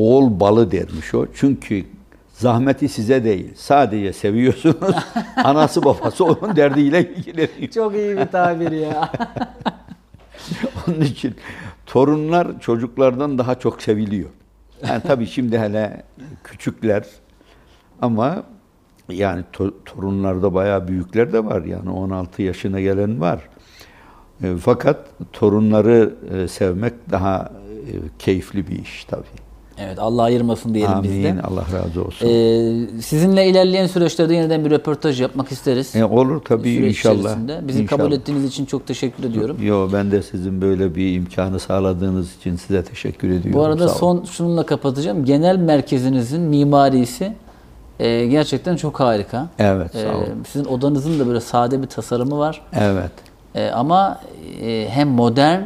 [0.00, 1.26] Oğul balı dermiş o.
[1.34, 1.84] Çünkü
[2.32, 3.52] zahmeti size değil.
[3.56, 4.96] Sadece seviyorsunuz.
[5.44, 7.70] Anası babası onun derdiyle ilgileniyor.
[7.74, 9.12] Çok iyi bir tabir ya.
[10.88, 11.34] Onun için
[11.86, 14.30] torunlar çocuklardan daha çok seviliyor.
[14.88, 16.02] Yani tabii şimdi hele
[16.44, 17.04] küçükler
[18.02, 18.42] ama
[19.08, 23.40] yani to- torunlarda bayağı büyükler de var yani 16 yaşına gelen var.
[24.42, 27.52] E, fakat torunları e, sevmek daha
[27.86, 29.49] e, keyifli bir iş tabii.
[29.82, 31.30] Evet Allah ayırmasın diyelim biz de.
[31.30, 31.40] Amin.
[31.42, 32.26] Allah razı olsun.
[32.28, 35.96] Ee, sizinle ilerleyen süreçlerde yeniden bir röportaj yapmak isteriz.
[35.96, 37.18] E, olur tabii Süreç inşallah.
[37.20, 37.60] içerisinde.
[37.68, 38.18] Bizi kabul İnşallah.
[38.20, 39.56] ettiğiniz için çok teşekkür ediyorum.
[39.62, 43.52] Yo ben de sizin böyle bir imkanı sağladığınız için size teşekkür ediyorum.
[43.60, 45.24] Bu arada Sağ son şununla kapatacağım.
[45.24, 47.32] Genel merkezinizin mimarisi
[48.00, 49.48] e, gerçekten çok harika.
[49.58, 50.26] Evet, sağ E, olun.
[50.52, 52.62] sizin odanızın da böyle sade bir tasarımı var.
[52.80, 53.10] Evet.
[53.54, 54.20] E, ama
[54.62, 55.60] e, hem modern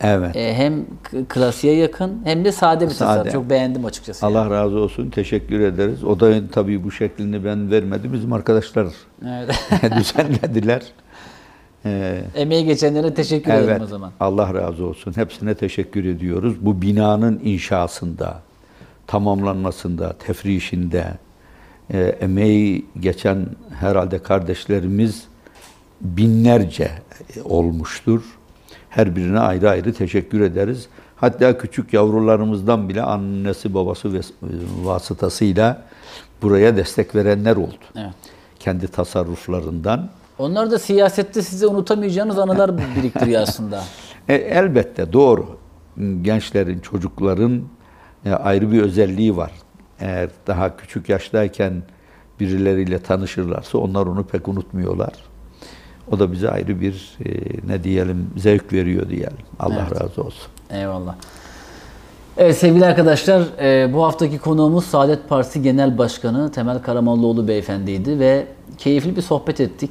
[0.00, 0.36] Evet.
[0.36, 0.84] e, hem
[1.28, 3.22] klasiğe yakın hem de sade bir tasarım.
[3.22, 3.30] Sade.
[3.30, 4.26] Çok beğendim açıkçası.
[4.26, 5.10] Allah razı olsun.
[5.10, 6.04] Teşekkür ederiz.
[6.04, 8.12] Odanın tabii bu şeklini ben vermedim.
[8.12, 8.86] Bizim arkadaşlar
[9.28, 9.50] Evet.
[9.98, 10.82] düzenlediler.
[11.84, 13.64] Ee, Emeği geçenlere teşekkür evet.
[13.64, 14.12] ederim o zaman.
[14.20, 15.16] Allah razı olsun.
[15.16, 16.54] Hepsine teşekkür ediyoruz.
[16.60, 18.40] Bu binanın inşasında,
[19.06, 21.04] tamamlanmasında, tefrişinde
[21.90, 23.46] e, emeği geçen
[23.80, 25.24] herhalde kardeşlerimiz
[26.00, 26.90] binlerce
[27.44, 28.22] olmuştur.
[28.96, 30.88] Her birine ayrı ayrı teşekkür ederiz.
[31.16, 34.20] Hatta küçük yavrularımızdan bile annesi babası
[34.84, 35.82] vasıtasıyla
[36.42, 37.84] buraya destek verenler oldu.
[37.96, 38.14] Evet.
[38.58, 40.08] Kendi tasarruflarından.
[40.38, 43.84] Onlar da siyasette size unutamayacağınız anılar biriktiriyor aslında.
[44.28, 45.58] E, elbette doğru.
[46.22, 47.62] Gençlerin, çocukların
[48.24, 49.52] e, ayrı bir özelliği var.
[50.00, 51.82] Eğer daha küçük yaştayken
[52.40, 55.12] birileriyle tanışırlarsa onlar onu pek unutmuyorlar.
[56.12, 57.30] O da bize ayrı bir e,
[57.68, 59.36] ne diyelim zevk veriyor diyelim.
[59.60, 60.02] Allah Evet.
[60.02, 60.48] razı olsun.
[60.70, 61.14] Eyvallah.
[62.36, 68.46] Evet sevgili arkadaşlar e, bu haftaki konuğumuz Saadet Partisi Genel Başkanı Temel Karamollaoğlu beyefendiydi ve
[68.78, 69.90] keyifli bir sohbet ettik.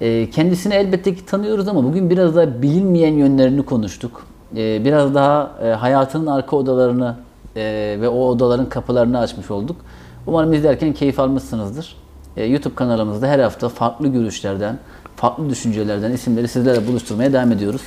[0.00, 4.26] E, kendisini elbette ki tanıyoruz ama bugün biraz daha bilinmeyen yönlerini konuştuk.
[4.56, 7.16] E, biraz daha e, hayatının arka odalarını
[7.56, 9.76] e, ve o odaların kapılarını açmış olduk.
[10.26, 11.96] Umarım izlerken keyif almışsınızdır.
[12.36, 14.78] E, YouTube kanalımızda her hafta farklı görüşlerden,
[15.20, 17.82] farklı düşüncelerden isimleri sizlerle buluşturmaya devam ediyoruz.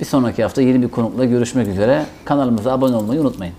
[0.00, 2.06] Bir sonraki hafta yeni bir konukla görüşmek üzere.
[2.24, 3.54] Kanalımıza abone olmayı unutmayın.